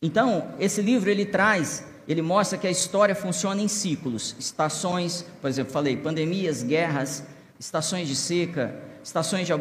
Então, 0.00 0.54
esse 0.58 0.80
livro 0.80 1.10
ele 1.10 1.26
traz, 1.26 1.84
ele 2.06 2.22
mostra 2.22 2.58
que 2.58 2.66
a 2.66 2.70
história 2.70 3.14
funciona 3.14 3.60
em 3.60 3.68
ciclos, 3.68 4.36
estações, 4.38 5.24
por 5.40 5.48
exemplo, 5.48 5.72
falei, 5.72 5.96
pandemias, 5.96 6.62
guerras, 6.62 7.24
estações 7.58 8.08
de 8.08 8.14
seca, 8.14 8.74
estações 9.02 9.46
de 9.46 9.52